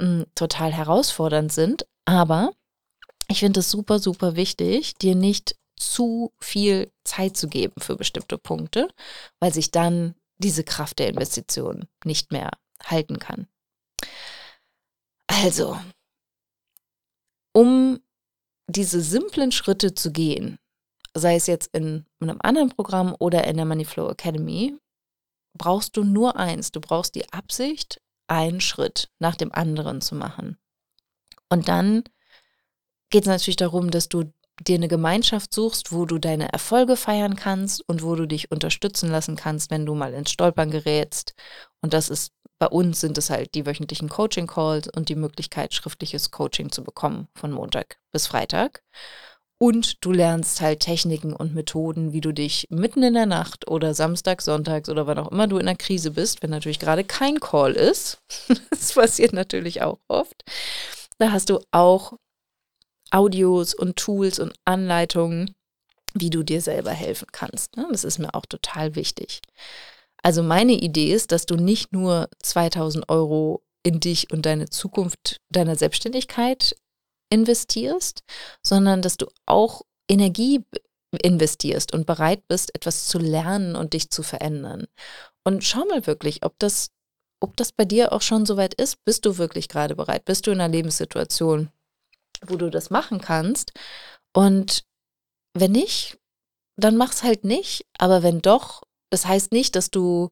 mh, 0.00 0.26
total 0.34 0.72
herausfordernd 0.72 1.52
sind, 1.52 1.86
aber 2.04 2.52
ich 3.28 3.40
finde 3.40 3.60
es 3.60 3.70
super, 3.70 3.98
super 3.98 4.36
wichtig, 4.36 4.94
dir 4.94 5.14
nicht 5.14 5.56
zu 5.76 6.32
viel 6.40 6.92
Zeit 7.04 7.36
zu 7.36 7.48
geben 7.48 7.74
für 7.78 7.96
bestimmte 7.96 8.38
Punkte, 8.38 8.88
weil 9.40 9.52
sich 9.52 9.70
dann 9.70 10.14
diese 10.38 10.64
Kraft 10.64 10.98
der 10.98 11.08
Investition 11.08 11.88
nicht 12.04 12.32
mehr 12.32 12.50
halten 12.84 13.18
kann. 13.18 13.46
Also, 15.28 15.78
um 17.54 18.00
diese 18.68 19.00
simplen 19.00 19.52
Schritte 19.52 19.94
zu 19.94 20.12
gehen, 20.12 20.58
sei 21.14 21.36
es 21.36 21.46
jetzt 21.46 21.74
in 21.74 22.06
einem 22.20 22.38
anderen 22.42 22.70
Programm 22.70 23.16
oder 23.18 23.44
in 23.44 23.56
der 23.56 23.66
Moneyflow 23.66 24.10
Academy, 24.10 24.76
brauchst 25.56 25.96
du 25.96 26.04
nur 26.04 26.36
eins. 26.36 26.72
Du 26.72 26.80
brauchst 26.80 27.14
die 27.14 27.32
Absicht, 27.32 28.01
einen 28.32 28.60
Schritt 28.60 29.10
nach 29.18 29.36
dem 29.36 29.52
anderen 29.52 30.00
zu 30.00 30.14
machen. 30.14 30.58
Und 31.48 31.68
dann 31.68 32.04
geht 33.10 33.22
es 33.22 33.28
natürlich 33.28 33.56
darum, 33.56 33.90
dass 33.90 34.08
du 34.08 34.32
dir 34.60 34.76
eine 34.76 34.88
Gemeinschaft 34.88 35.52
suchst, 35.52 35.92
wo 35.92 36.06
du 36.06 36.18
deine 36.18 36.52
Erfolge 36.52 36.96
feiern 36.96 37.36
kannst 37.36 37.86
und 37.88 38.02
wo 38.02 38.14
du 38.14 38.26
dich 38.26 38.50
unterstützen 38.50 39.10
lassen 39.10 39.36
kannst, 39.36 39.70
wenn 39.70 39.86
du 39.86 39.94
mal 39.94 40.14
ins 40.14 40.30
Stolpern 40.30 40.70
gerätst. 40.70 41.34
Und 41.80 41.94
das 41.94 42.08
ist 42.08 42.32
bei 42.58 42.68
uns 42.68 43.00
sind 43.00 43.18
es 43.18 43.28
halt 43.28 43.56
die 43.56 43.66
wöchentlichen 43.66 44.08
Coaching-Calls 44.08 44.88
und 44.94 45.08
die 45.08 45.16
Möglichkeit, 45.16 45.74
schriftliches 45.74 46.30
Coaching 46.30 46.70
zu 46.70 46.84
bekommen 46.84 47.26
von 47.34 47.50
Montag 47.50 47.98
bis 48.12 48.28
Freitag. 48.28 48.84
Und 49.62 50.04
du 50.04 50.10
lernst 50.10 50.60
halt 50.60 50.80
Techniken 50.80 51.32
und 51.32 51.54
Methoden, 51.54 52.12
wie 52.12 52.20
du 52.20 52.32
dich 52.32 52.66
mitten 52.70 53.04
in 53.04 53.14
der 53.14 53.26
Nacht 53.26 53.70
oder 53.70 53.94
Samstag, 53.94 54.42
Sonntags 54.42 54.88
oder 54.88 55.06
wann 55.06 55.20
auch 55.20 55.30
immer 55.30 55.46
du 55.46 55.56
in 55.58 55.66
der 55.66 55.76
Krise 55.76 56.10
bist, 56.10 56.42
wenn 56.42 56.50
natürlich 56.50 56.80
gerade 56.80 57.04
kein 57.04 57.38
Call 57.38 57.74
ist, 57.74 58.18
das 58.70 58.94
passiert 58.94 59.32
natürlich 59.32 59.80
auch 59.80 60.00
oft, 60.08 60.42
da 61.18 61.30
hast 61.30 61.48
du 61.48 61.60
auch 61.70 62.14
Audios 63.12 63.72
und 63.72 63.94
Tools 63.94 64.40
und 64.40 64.52
Anleitungen, 64.64 65.54
wie 66.12 66.30
du 66.30 66.42
dir 66.42 66.60
selber 66.60 66.90
helfen 66.90 67.28
kannst. 67.30 67.76
Ne? 67.76 67.86
Das 67.92 68.02
ist 68.02 68.18
mir 68.18 68.34
auch 68.34 68.46
total 68.46 68.96
wichtig. 68.96 69.42
Also 70.24 70.42
meine 70.42 70.72
Idee 70.72 71.14
ist, 71.14 71.30
dass 71.30 71.46
du 71.46 71.54
nicht 71.54 71.92
nur 71.92 72.28
2000 72.42 73.08
Euro 73.08 73.62
in 73.84 74.00
dich 74.00 74.32
und 74.32 74.44
deine 74.44 74.70
Zukunft 74.70 75.40
deiner 75.50 75.76
Selbstständigkeit 75.76 76.74
investierst, 77.32 78.22
sondern 78.62 79.02
dass 79.02 79.16
du 79.16 79.26
auch 79.46 79.82
Energie 80.08 80.64
investierst 81.22 81.92
und 81.92 82.06
bereit 82.06 82.46
bist, 82.48 82.74
etwas 82.74 83.06
zu 83.06 83.18
lernen 83.18 83.74
und 83.76 83.92
dich 83.94 84.10
zu 84.10 84.22
verändern. 84.22 84.86
Und 85.44 85.64
schau 85.64 85.84
mal 85.86 86.06
wirklich, 86.06 86.44
ob 86.44 86.58
das, 86.58 86.90
ob 87.40 87.56
das 87.56 87.72
bei 87.72 87.84
dir 87.84 88.12
auch 88.12 88.22
schon 88.22 88.46
soweit 88.46 88.74
ist. 88.74 89.04
Bist 89.04 89.26
du 89.26 89.38
wirklich 89.38 89.68
gerade 89.68 89.96
bereit? 89.96 90.24
Bist 90.24 90.46
du 90.46 90.52
in 90.52 90.60
einer 90.60 90.72
Lebenssituation, 90.72 91.70
wo 92.42 92.56
du 92.56 92.70
das 92.70 92.90
machen 92.90 93.20
kannst? 93.20 93.72
Und 94.32 94.84
wenn 95.54 95.72
nicht, 95.72 96.18
dann 96.76 96.96
mach's 96.96 97.22
halt 97.22 97.44
nicht. 97.44 97.86
Aber 97.98 98.22
wenn 98.22 98.40
doch, 98.40 98.82
das 99.10 99.26
heißt 99.26 99.52
nicht, 99.52 99.76
dass 99.76 99.90
du 99.90 100.30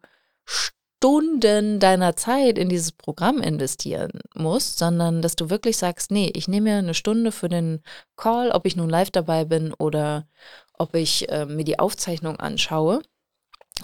Stunden 1.03 1.81
deiner 1.81 2.15
Zeit 2.15 2.59
in 2.59 2.69
dieses 2.69 2.93
Programm 2.93 3.41
investieren 3.41 4.11
musst, 4.35 4.77
sondern 4.77 5.23
dass 5.23 5.35
du 5.35 5.49
wirklich 5.49 5.79
sagst, 5.79 6.11
nee, 6.11 6.31
ich 6.35 6.47
nehme 6.47 6.73
mir 6.73 6.77
eine 6.77 6.93
Stunde 6.93 7.33
für 7.33 7.49
den 7.49 7.81
Call, 8.17 8.51
ob 8.51 8.67
ich 8.67 8.77
nun 8.77 8.91
live 8.91 9.11
dabei 9.11 9.47
bin 9.47 9.73
oder 9.73 10.29
ob 10.75 10.95
ich 10.95 11.27
äh, 11.31 11.47
mir 11.47 11.65
die 11.65 11.79
Aufzeichnung 11.79 12.37
anschaue. 12.37 13.01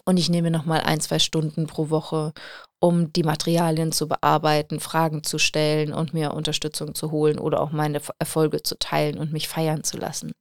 Und 0.04 0.18
ich 0.18 0.28
nehme 0.28 0.50
nochmal 0.50 0.80
ein, 0.80 1.00
zwei 1.00 1.18
Stunden 1.18 1.66
pro 1.66 1.88
Woche, 1.88 2.34
um 2.80 3.10
die 3.14 3.22
Materialien 3.22 3.92
zu 3.92 4.08
bearbeiten, 4.08 4.78
Fragen 4.78 5.24
zu 5.24 5.38
stellen 5.38 5.94
und 5.94 6.12
mir 6.12 6.34
Unterstützung 6.34 6.94
zu 6.94 7.12
holen 7.12 7.38
oder 7.38 7.62
auch 7.62 7.70
meine 7.70 8.02
Erfolge 8.18 8.62
zu 8.62 8.78
teilen 8.78 9.16
und 9.16 9.32
mich 9.32 9.48
feiern 9.48 9.84
zu 9.84 9.96
lassen. 9.96 10.32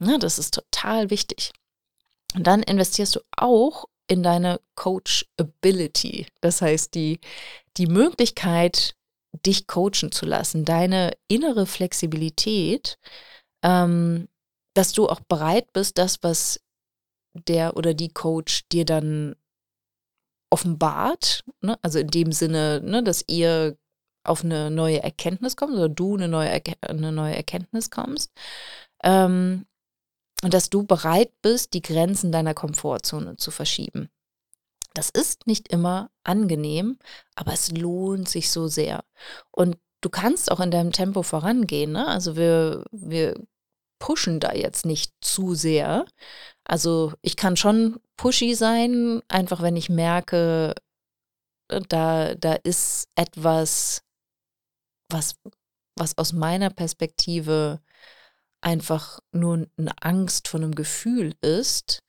Ja, 0.00 0.18
das 0.18 0.40
ist 0.40 0.54
total 0.54 1.10
wichtig. 1.10 1.52
Und 2.34 2.48
dann 2.48 2.64
investierst 2.64 3.14
du 3.14 3.20
auch 3.36 3.84
in 4.08 4.22
deine 4.22 4.60
Coachability. 4.74 6.26
Das 6.40 6.62
heißt, 6.62 6.94
die, 6.94 7.20
die 7.76 7.86
Möglichkeit, 7.86 8.94
dich 9.44 9.66
coachen 9.66 10.12
zu 10.12 10.26
lassen, 10.26 10.64
deine 10.64 11.12
innere 11.28 11.66
Flexibilität, 11.66 12.98
ähm, 13.64 14.28
dass 14.74 14.92
du 14.92 15.08
auch 15.08 15.20
bereit 15.20 15.72
bist, 15.72 15.98
das, 15.98 16.22
was 16.22 16.60
der 17.34 17.76
oder 17.76 17.94
die 17.94 18.10
Coach 18.10 18.68
dir 18.70 18.84
dann 18.84 19.36
offenbart, 20.50 21.44
ne? 21.62 21.78
also 21.82 21.98
in 21.98 22.08
dem 22.08 22.32
Sinne, 22.32 22.80
ne, 22.84 23.02
dass 23.02 23.24
ihr 23.26 23.76
auf 24.24 24.44
eine 24.44 24.70
neue 24.70 25.02
Erkenntnis 25.02 25.56
kommt 25.56 25.74
oder 25.74 25.88
du 25.88 26.14
eine 26.14 26.28
neue, 26.28 26.48
Erke 26.48 26.74
eine 26.82 27.12
neue 27.12 27.34
Erkenntnis 27.34 27.90
kommst, 27.90 28.32
ähm, 29.02 29.66
und 30.44 30.52
dass 30.52 30.68
du 30.68 30.82
bereit 30.82 31.32
bist, 31.40 31.72
die 31.72 31.80
Grenzen 31.80 32.30
deiner 32.30 32.52
Komfortzone 32.52 33.36
zu 33.36 33.50
verschieben. 33.50 34.10
Das 34.92 35.08
ist 35.08 35.46
nicht 35.46 35.68
immer 35.68 36.10
angenehm, 36.22 36.98
aber 37.34 37.54
es 37.54 37.72
lohnt 37.72 38.28
sich 38.28 38.50
so 38.50 38.68
sehr. 38.68 39.04
Und 39.50 39.78
du 40.02 40.10
kannst 40.10 40.52
auch 40.52 40.60
in 40.60 40.70
deinem 40.70 40.92
Tempo 40.92 41.22
vorangehen. 41.22 41.92
Ne? 41.92 42.06
Also 42.06 42.36
wir, 42.36 42.84
wir 42.92 43.40
pushen 43.98 44.38
da 44.38 44.52
jetzt 44.52 44.84
nicht 44.84 45.14
zu 45.22 45.54
sehr. 45.54 46.04
Also 46.62 47.14
ich 47.22 47.36
kann 47.36 47.56
schon 47.56 47.98
pushy 48.18 48.54
sein, 48.54 49.22
einfach 49.28 49.62
wenn 49.62 49.76
ich 49.76 49.88
merke, 49.88 50.74
äh, 51.68 51.80
da, 51.88 52.34
da 52.34 52.52
ist 52.52 53.08
etwas, 53.14 54.02
was, 55.10 55.36
was 55.96 56.18
aus 56.18 56.34
meiner 56.34 56.68
Perspektive 56.68 57.80
einfach 58.64 59.20
nur 59.32 59.66
eine 59.76 59.92
Angst 60.00 60.48
von 60.48 60.62
einem 60.62 60.74
Gefühl 60.74 61.34
ist 61.42 62.00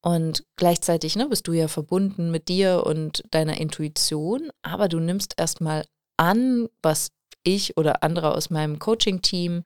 Und 0.00 0.44
gleichzeitig 0.56 1.16
ne, 1.16 1.28
bist 1.28 1.48
du 1.48 1.52
ja 1.52 1.68
verbunden 1.68 2.30
mit 2.30 2.48
dir 2.48 2.84
und 2.86 3.22
deiner 3.30 3.58
Intuition, 3.60 4.50
aber 4.62 4.88
du 4.88 5.00
nimmst 5.00 5.34
erstmal 5.36 5.84
an, 6.16 6.68
was 6.82 7.10
ich 7.42 7.76
oder 7.76 8.02
andere 8.02 8.34
aus 8.34 8.50
meinem 8.50 8.78
Coaching-Team 8.78 9.64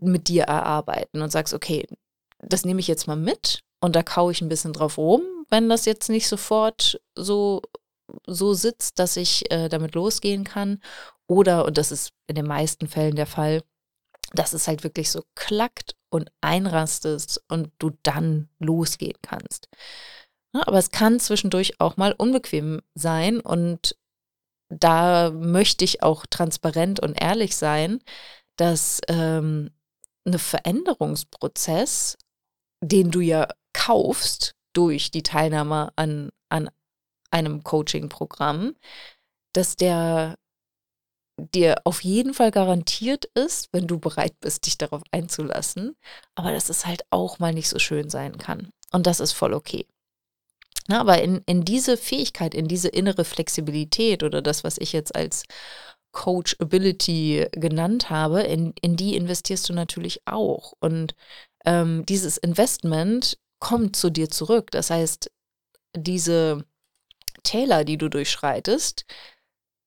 mit 0.00 0.28
dir 0.28 0.44
erarbeiten 0.44 1.20
und 1.22 1.30
sagst, 1.30 1.52
okay, 1.54 1.86
das 2.38 2.64
nehme 2.64 2.80
ich 2.80 2.88
jetzt 2.88 3.06
mal 3.06 3.16
mit 3.16 3.60
und 3.80 3.96
da 3.96 4.02
kaue 4.02 4.32
ich 4.32 4.40
ein 4.40 4.48
bisschen 4.48 4.72
drauf 4.72 4.98
rum, 4.98 5.22
wenn 5.50 5.68
das 5.68 5.84
jetzt 5.84 6.08
nicht 6.08 6.28
sofort 6.28 7.00
so, 7.16 7.60
so 8.26 8.54
sitzt, 8.54 8.98
dass 8.98 9.16
ich 9.16 9.50
äh, 9.50 9.68
damit 9.68 9.94
losgehen 9.94 10.44
kann. 10.44 10.80
Oder, 11.26 11.64
und 11.64 11.78
das 11.78 11.92
ist 11.92 12.12
in 12.26 12.34
den 12.36 12.46
meisten 12.46 12.88
Fällen 12.88 13.16
der 13.16 13.26
Fall, 13.26 13.62
dass 14.32 14.52
es 14.52 14.68
halt 14.68 14.84
wirklich 14.84 15.10
so 15.10 15.24
klackt 15.34 15.96
und 16.10 16.30
einrastest 16.40 17.42
und 17.48 17.72
du 17.78 17.92
dann 18.02 18.48
losgehen 18.58 19.16
kannst. 19.22 19.68
Aber 20.52 20.78
es 20.78 20.90
kann 20.90 21.20
zwischendurch 21.20 21.80
auch 21.80 21.96
mal 21.96 22.12
unbequem 22.12 22.80
sein 22.94 23.40
und 23.40 23.96
da 24.68 25.30
möchte 25.30 25.84
ich 25.84 26.02
auch 26.02 26.26
transparent 26.26 27.00
und 27.00 27.20
ehrlich 27.20 27.56
sein, 27.56 28.00
dass 28.56 29.00
ähm, 29.08 29.70
ein 30.26 30.38
Veränderungsprozess, 30.38 32.16
den 32.80 33.10
du 33.10 33.20
ja 33.20 33.48
kaufst 33.72 34.54
durch 34.72 35.10
die 35.10 35.22
Teilnahme 35.22 35.92
an, 35.96 36.30
an 36.48 36.70
einem 37.30 37.62
Coaching-Programm, 37.64 38.74
dass 39.52 39.76
der 39.76 40.36
dir 41.54 41.82
auf 41.84 42.02
jeden 42.02 42.34
Fall 42.34 42.50
garantiert 42.50 43.26
ist, 43.34 43.68
wenn 43.72 43.86
du 43.86 43.98
bereit 43.98 44.34
bist, 44.40 44.66
dich 44.66 44.78
darauf 44.78 45.02
einzulassen, 45.10 45.96
aber 46.34 46.52
dass 46.52 46.68
es 46.68 46.86
halt 46.86 47.02
auch 47.10 47.38
mal 47.38 47.52
nicht 47.52 47.68
so 47.68 47.78
schön 47.78 48.10
sein 48.10 48.38
kann. 48.38 48.70
Und 48.92 49.06
das 49.06 49.20
ist 49.20 49.32
voll 49.32 49.54
okay. 49.54 49.86
Na, 50.88 51.00
aber 51.00 51.22
in, 51.22 51.42
in 51.46 51.64
diese 51.64 51.96
Fähigkeit, 51.96 52.54
in 52.54 52.66
diese 52.66 52.88
innere 52.88 53.24
Flexibilität 53.24 54.22
oder 54.22 54.42
das, 54.42 54.64
was 54.64 54.76
ich 54.78 54.92
jetzt 54.92 55.14
als 55.14 55.44
Coachability 56.12 57.46
genannt 57.52 58.10
habe, 58.10 58.42
in, 58.42 58.74
in 58.80 58.96
die 58.96 59.14
investierst 59.14 59.68
du 59.68 59.72
natürlich 59.72 60.22
auch. 60.26 60.72
Und 60.80 61.14
ähm, 61.64 62.04
dieses 62.06 62.36
Investment 62.38 63.38
kommt 63.60 63.94
zu 63.94 64.10
dir 64.10 64.30
zurück. 64.30 64.70
Das 64.72 64.90
heißt, 64.90 65.30
diese 65.96 66.64
Täler, 67.42 67.84
die 67.84 67.98
du 67.98 68.08
durchschreitest, 68.08 69.04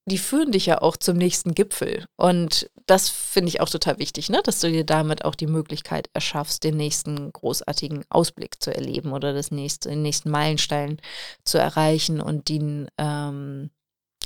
die 0.05 0.17
führen 0.17 0.51
dich 0.51 0.65
ja 0.65 0.81
auch 0.81 0.97
zum 0.97 1.17
nächsten 1.17 1.53
Gipfel. 1.53 2.05
Und 2.17 2.69
das 2.85 3.09
finde 3.09 3.49
ich 3.49 3.61
auch 3.61 3.69
total 3.69 3.99
wichtig, 3.99 4.29
ne? 4.29 4.41
dass 4.43 4.59
du 4.59 4.69
dir 4.69 4.85
damit 4.85 5.23
auch 5.23 5.35
die 5.35 5.47
Möglichkeit 5.47 6.09
erschaffst, 6.13 6.63
den 6.63 6.75
nächsten 6.75 7.31
großartigen 7.31 8.03
Ausblick 8.09 8.61
zu 8.61 8.75
erleben 8.75 9.13
oder 9.13 9.33
das 9.33 9.51
nächste, 9.51 9.89
den 9.89 10.01
nächsten 10.01 10.29
Meilenstein 10.29 10.99
zu 11.45 11.57
erreichen 11.57 12.19
und 12.19 12.49
den, 12.49 12.89
ähm, 12.97 13.71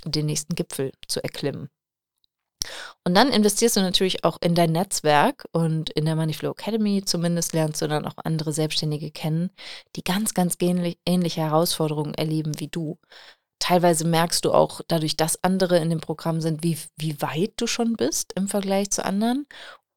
den 0.05 0.25
nächsten 0.25 0.55
Gipfel 0.55 0.91
zu 1.07 1.23
erklimmen. 1.23 1.69
Und 3.03 3.15
dann 3.15 3.29
investierst 3.29 3.77
du 3.77 3.81
natürlich 3.81 4.23
auch 4.25 4.37
in 4.41 4.55
dein 4.55 4.71
Netzwerk 4.71 5.45
und 5.51 5.89
in 5.91 6.05
der 6.05 6.15
Moneyflow 6.15 6.51
Academy 6.51 7.03
zumindest 7.05 7.53
lernst 7.53 7.81
du 7.81 7.87
dann 7.87 8.05
auch 8.05 8.15
andere 8.23 8.51
Selbstständige 8.51 9.11
kennen, 9.11 9.51
die 9.95 10.03
ganz, 10.03 10.33
ganz 10.33 10.57
ähnliche 10.59 11.41
Herausforderungen 11.41 12.13
erleben 12.15 12.59
wie 12.59 12.67
du 12.67 12.97
teilweise 13.59 14.07
merkst 14.07 14.45
du 14.45 14.51
auch 14.53 14.81
dadurch, 14.87 15.17
dass 15.17 15.43
andere 15.43 15.77
in 15.79 15.89
dem 15.89 15.99
Programm 15.99 16.41
sind, 16.41 16.63
wie, 16.63 16.77
wie 16.97 17.21
weit 17.21 17.53
du 17.57 17.67
schon 17.67 17.95
bist 17.95 18.33
im 18.35 18.47
Vergleich 18.47 18.91
zu 18.91 19.03
anderen. 19.03 19.45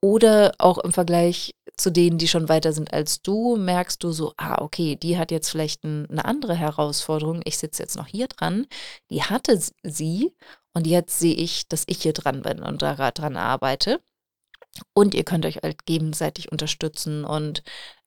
Oder 0.02 0.52
auch 0.58 0.78
im 0.78 0.94
Vergleich 0.94 1.54
zu 1.76 1.90
denen, 1.90 2.16
die 2.16 2.28
schon 2.28 2.48
weiter 2.48 2.72
sind 2.72 2.92
als 2.92 3.20
du, 3.20 3.56
merkst 3.56 4.02
du 4.02 4.12
so, 4.12 4.32
ah, 4.38 4.62
okay, 4.62 4.96
die 4.96 5.18
hat 5.18 5.30
jetzt 5.30 5.50
vielleicht 5.50 5.84
ein, 5.84 6.08
eine 6.10 6.24
andere 6.24 6.54
Herausforderung. 6.54 7.42
Ich 7.44 7.58
sitze 7.58 7.82
jetzt 7.82 7.96
noch 7.96 8.06
hier 8.06 8.28
dran. 8.28 8.66
Die 9.10 9.22
hatte 9.22 9.60
sie 9.82 10.34
und 10.72 10.86
jetzt 10.86 11.18
sehe 11.18 11.34
ich, 11.34 11.68
dass 11.68 11.84
ich 11.86 12.02
hier 12.02 12.14
dran 12.14 12.42
bin 12.42 12.60
und 12.60 12.80
da 12.80 12.94
gerade 12.94 13.20
dran 13.20 13.36
arbeite. 13.36 14.00
Und 14.94 15.14
ihr 15.14 15.24
könnt 15.24 15.44
euch 15.44 15.56
halt 15.56 15.84
gegenseitig 15.84 16.50
unterstützen 16.52 17.24
und 17.24 17.62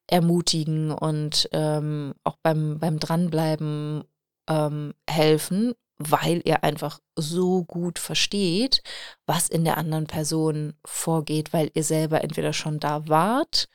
ermutigen 0.07 0.91
und 0.91 1.49
ähm, 1.51 2.13
auch 2.23 2.37
beim, 2.41 2.79
beim 2.79 2.99
Dranbleiben 2.99 4.03
ähm, 4.47 4.93
helfen, 5.09 5.73
weil 5.97 6.41
ihr 6.45 6.63
einfach 6.63 6.99
so 7.15 7.63
gut 7.63 7.99
versteht, 7.99 8.81
was 9.25 9.47
in 9.47 9.63
der 9.63 9.77
anderen 9.77 10.07
Person 10.07 10.73
vorgeht, 10.85 11.53
weil 11.53 11.71
ihr 11.73 11.83
selber 11.83 12.23
entweder 12.23 12.53
schon 12.53 12.79
da 12.79 13.07
wart 13.07 13.67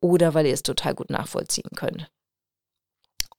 oder 0.00 0.34
weil 0.34 0.46
ihr 0.46 0.54
es 0.54 0.62
total 0.62 0.94
gut 0.94 1.10
nachvollziehen 1.10 1.70
könnt. 1.76 2.10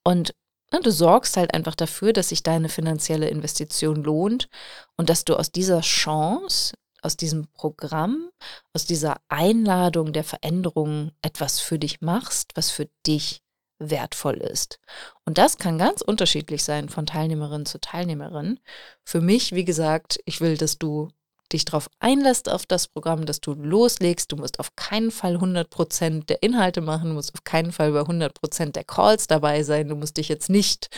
Und 0.04 0.34
ne, 0.72 0.80
du 0.82 0.92
sorgst 0.92 1.38
halt 1.38 1.54
einfach 1.54 1.76
dafür, 1.76 2.14
dass 2.14 2.30
sich 2.30 2.44
deine 2.44 2.70
finanzielle 2.70 3.30
Investition 3.30 4.04
lohnt 4.04 4.50
und 4.98 5.10
dass 5.10 5.26
du 5.26 5.36
aus 5.36 5.52
dieser 5.52 5.82
Chance, 5.82 6.76
aus 7.02 7.18
diesem 7.18 7.48
Programm, 7.54 8.30
aus 8.74 8.86
dieser 8.86 9.18
Einladung 9.28 10.14
der 10.14 10.24
Veränderung 10.24 11.12
etwas 11.22 11.60
für 11.60 11.80
dich 11.80 12.02
machst, 12.02 12.52
was 12.56 12.70
für 12.70 12.88
dich 13.06 13.42
wertvoll 13.90 14.36
ist. 14.38 14.80
Und 15.26 15.38
das 15.38 15.58
kann 15.58 15.78
ganz 15.78 16.02
unterschiedlich 16.02 16.64
sein 16.64 16.90
von 16.90 17.06
Teilnehmerin 17.06 17.66
zu 17.66 17.80
Teilnehmerin. 17.80 18.60
Für 19.04 19.22
mich, 19.22 19.54
wie 19.54 19.66
gesagt, 19.66 20.20
ich 20.26 20.42
will, 20.42 20.58
dass 20.58 20.78
du 20.78 21.10
dich 21.52 21.66
darauf 21.66 21.90
einlässt 22.00 22.50
auf 22.50 22.66
das 22.66 22.88
Programm, 22.88 23.26
dass 23.26 23.42
du 23.42 23.54
loslegst. 23.54 24.32
Du 24.32 24.38
musst 24.38 24.60
auf 24.60 24.76
keinen 24.76 25.12
Fall 25.12 25.36
100% 25.36 26.26
der 26.26 26.44
Inhalte 26.44 26.82
machen, 26.82 27.10
du 27.10 27.16
musst 27.16 27.34
auf 27.34 27.44
keinen 27.44 27.72
Fall 27.72 27.92
bei 27.92 28.02
100% 28.02 28.72
der 28.72 28.84
Calls 28.84 29.28
dabei 29.28 29.64
sein. 29.64 29.90
Du 29.90 29.96
musst 29.96 30.18
dich 30.18 30.30
jetzt 30.30 30.50
nicht 30.50 30.90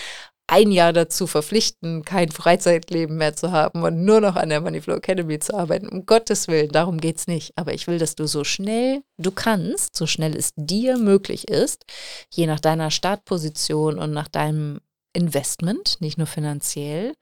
ein 0.48 0.72
Jahr 0.72 0.94
dazu 0.94 1.26
verpflichten, 1.26 2.04
kein 2.04 2.30
Freizeitleben 2.30 3.18
mehr 3.18 3.36
zu 3.36 3.52
haben 3.52 3.84
und 3.84 4.04
nur 4.04 4.22
noch 4.22 4.36
an 4.36 4.50
der 4.50 4.62
Moneyflow 4.62 4.96
Academy 4.96 5.40
zu 5.40 5.54
arbeiten. 5.54 5.88
Um 5.88 6.06
Gottes 6.06 6.48
Willen, 6.48 6.70
darum 6.70 7.00
geht 7.00 7.18
es 7.18 7.28
nicht. 7.28 7.54
Aber 7.58 7.74
ich 7.74 7.88
will, 7.88 7.98
dass 7.98 8.16
du 8.16 8.28
so 8.28 8.44
schnell 8.44 9.04
du 9.18 9.32
kannst, 9.32 9.96
so 9.96 10.06
schnell 10.06 10.36
es 10.36 10.52
dir 10.56 10.98
möglich 10.98 11.48
ist, 11.48 11.86
je 12.30 12.46
nach 12.46 12.60
deiner 12.60 12.92
Startposition 12.92 13.98
und 13.98 14.12
nach 14.12 14.28
deinem 14.28 14.80
Investment, 15.14 16.02
nicht 16.02 16.18
nur 16.18 16.28
finanziell, 16.28 17.14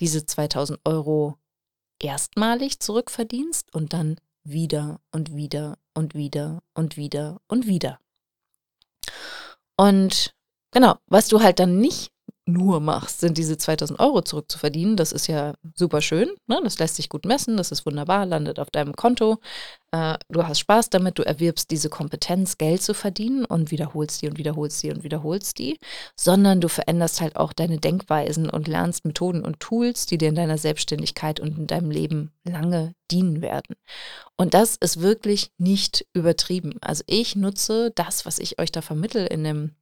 diese 0.00 0.26
2000 0.26 0.80
Euro 0.84 1.36
erstmalig 2.02 2.80
zurückverdienst 2.80 3.72
und 3.72 3.92
dann 3.92 4.16
wieder 4.42 5.00
und 5.12 5.34
wieder 5.34 5.78
und 5.94 6.14
wieder 6.14 6.62
und 6.74 6.96
wieder 6.96 7.40
und 7.46 7.66
wieder. 7.66 7.98
Und 9.76 10.34
genau, 10.70 10.96
was 11.06 11.28
du 11.28 11.40
halt 11.40 11.58
dann 11.58 11.78
nicht 11.78 12.13
nur 12.46 12.80
machst, 12.80 13.20
sind 13.20 13.38
diese 13.38 13.56
2000 13.56 13.98
Euro 14.00 14.20
zurückzuverdienen. 14.22 14.96
Das 14.96 15.12
ist 15.12 15.26
ja 15.28 15.54
super 15.74 16.02
schön. 16.02 16.30
Ne? 16.46 16.60
Das 16.62 16.78
lässt 16.78 16.96
sich 16.96 17.08
gut 17.08 17.24
messen. 17.24 17.56
Das 17.56 17.72
ist 17.72 17.86
wunderbar, 17.86 18.26
landet 18.26 18.58
auf 18.58 18.70
deinem 18.70 18.94
Konto. 18.94 19.38
Äh, 19.92 20.18
du 20.28 20.46
hast 20.46 20.58
Spaß 20.58 20.90
damit. 20.90 21.18
Du 21.18 21.22
erwirbst 21.22 21.70
diese 21.70 21.88
Kompetenz, 21.88 22.58
Geld 22.58 22.82
zu 22.82 22.92
verdienen 22.92 23.46
und 23.46 23.70
wiederholst 23.70 24.20
die 24.20 24.28
und 24.28 24.36
wiederholst 24.36 24.82
die 24.82 24.90
und 24.90 25.04
wiederholst 25.04 25.58
die. 25.58 25.78
Sondern 26.16 26.60
du 26.60 26.68
veränderst 26.68 27.22
halt 27.22 27.36
auch 27.36 27.54
deine 27.54 27.78
Denkweisen 27.78 28.50
und 28.50 28.68
lernst 28.68 29.06
Methoden 29.06 29.42
und 29.42 29.60
Tools, 29.60 30.04
die 30.04 30.18
dir 30.18 30.28
in 30.28 30.34
deiner 30.34 30.58
Selbstständigkeit 30.58 31.40
und 31.40 31.56
in 31.56 31.66
deinem 31.66 31.90
Leben 31.90 32.32
lange 32.44 32.94
dienen 33.10 33.40
werden. 33.40 33.76
Und 34.36 34.52
das 34.52 34.76
ist 34.76 35.00
wirklich 35.00 35.50
nicht 35.56 36.06
übertrieben. 36.12 36.74
Also 36.82 37.04
ich 37.06 37.36
nutze 37.36 37.90
das, 37.94 38.26
was 38.26 38.38
ich 38.38 38.58
euch 38.58 38.70
da 38.70 38.82
vermittel 38.82 39.26
in 39.26 39.44
dem 39.44 39.76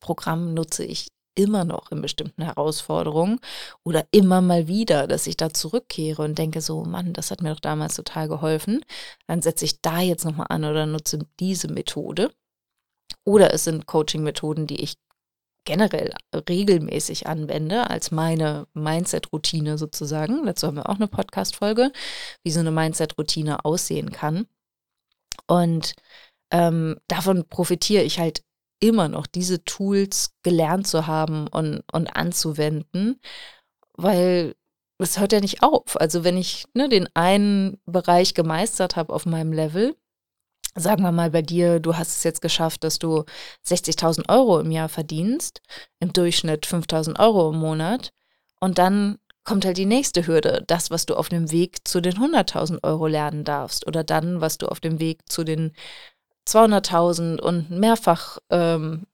Programm 0.00 0.54
nutze 0.54 0.84
ich 0.84 1.08
immer 1.38 1.64
noch 1.64 1.92
in 1.92 2.02
bestimmten 2.02 2.42
Herausforderungen 2.42 3.38
oder 3.84 4.06
immer 4.10 4.40
mal 4.40 4.66
wieder, 4.66 5.06
dass 5.06 5.28
ich 5.28 5.36
da 5.36 5.54
zurückkehre 5.54 6.22
und 6.22 6.36
denke 6.36 6.60
so, 6.60 6.84
Mann, 6.84 7.12
das 7.12 7.30
hat 7.30 7.42
mir 7.42 7.50
doch 7.50 7.60
damals 7.60 7.94
total 7.94 8.28
geholfen. 8.28 8.84
Dann 9.28 9.40
setze 9.40 9.64
ich 9.64 9.80
da 9.80 10.00
jetzt 10.00 10.24
nochmal 10.24 10.48
an 10.50 10.64
oder 10.64 10.84
nutze 10.84 11.20
diese 11.38 11.68
Methode. 11.68 12.32
Oder 13.24 13.54
es 13.54 13.64
sind 13.64 13.86
Coaching-Methoden, 13.86 14.66
die 14.66 14.82
ich 14.82 14.96
generell 15.64 16.12
regelmäßig 16.48 17.26
anwende, 17.28 17.88
als 17.88 18.10
meine 18.10 18.66
Mindset-Routine 18.72 19.78
sozusagen. 19.78 20.44
Dazu 20.44 20.66
haben 20.66 20.76
wir 20.76 20.88
auch 20.88 20.96
eine 20.96 21.08
Podcast-Folge, 21.08 21.92
wie 22.42 22.50
so 22.50 22.60
eine 22.60 22.72
Mindset-Routine 22.72 23.64
aussehen 23.64 24.10
kann. 24.10 24.46
Und 25.46 25.94
ähm, 26.50 26.96
davon 27.06 27.46
profitiere 27.48 28.02
ich 28.02 28.18
halt 28.18 28.42
immer 28.80 29.08
noch 29.08 29.26
diese 29.26 29.64
Tools 29.64 30.34
gelernt 30.42 30.86
zu 30.86 31.06
haben 31.06 31.46
und, 31.48 31.82
und 31.92 32.08
anzuwenden, 32.08 33.20
weil 33.94 34.54
es 34.98 35.18
hört 35.18 35.32
ja 35.32 35.40
nicht 35.40 35.62
auf. 35.62 36.00
Also 36.00 36.24
wenn 36.24 36.36
ich 36.36 36.66
ne, 36.74 36.88
den 36.88 37.08
einen 37.14 37.80
Bereich 37.86 38.34
gemeistert 38.34 38.96
habe 38.96 39.12
auf 39.12 39.26
meinem 39.26 39.52
Level, 39.52 39.96
sagen 40.74 41.02
wir 41.02 41.12
mal 41.12 41.30
bei 41.30 41.42
dir, 41.42 41.80
du 41.80 41.96
hast 41.96 42.16
es 42.16 42.24
jetzt 42.24 42.40
geschafft, 42.40 42.84
dass 42.84 42.98
du 42.98 43.24
60.000 43.66 44.28
Euro 44.28 44.60
im 44.60 44.70
Jahr 44.70 44.88
verdienst, 44.88 45.60
im 46.00 46.12
Durchschnitt 46.12 46.66
5.000 46.66 47.18
Euro 47.18 47.50
im 47.50 47.58
Monat, 47.58 48.12
und 48.60 48.78
dann 48.78 49.18
kommt 49.44 49.64
halt 49.64 49.78
die 49.78 49.86
nächste 49.86 50.26
Hürde, 50.26 50.62
das, 50.66 50.90
was 50.90 51.06
du 51.06 51.14
auf 51.14 51.28
dem 51.28 51.50
Weg 51.50 51.86
zu 51.88 52.00
den 52.00 52.14
100.000 52.14 52.82
Euro 52.82 53.06
lernen 53.06 53.44
darfst 53.44 53.86
oder 53.86 54.04
dann, 54.04 54.40
was 54.40 54.58
du 54.58 54.66
auf 54.66 54.80
dem 54.80 55.00
Weg 55.00 55.30
zu 55.30 55.44
den 55.44 55.72
200.000 56.48 57.40
und 57.40 57.70
mehrfach 57.70 58.38
ähm, 58.50 59.06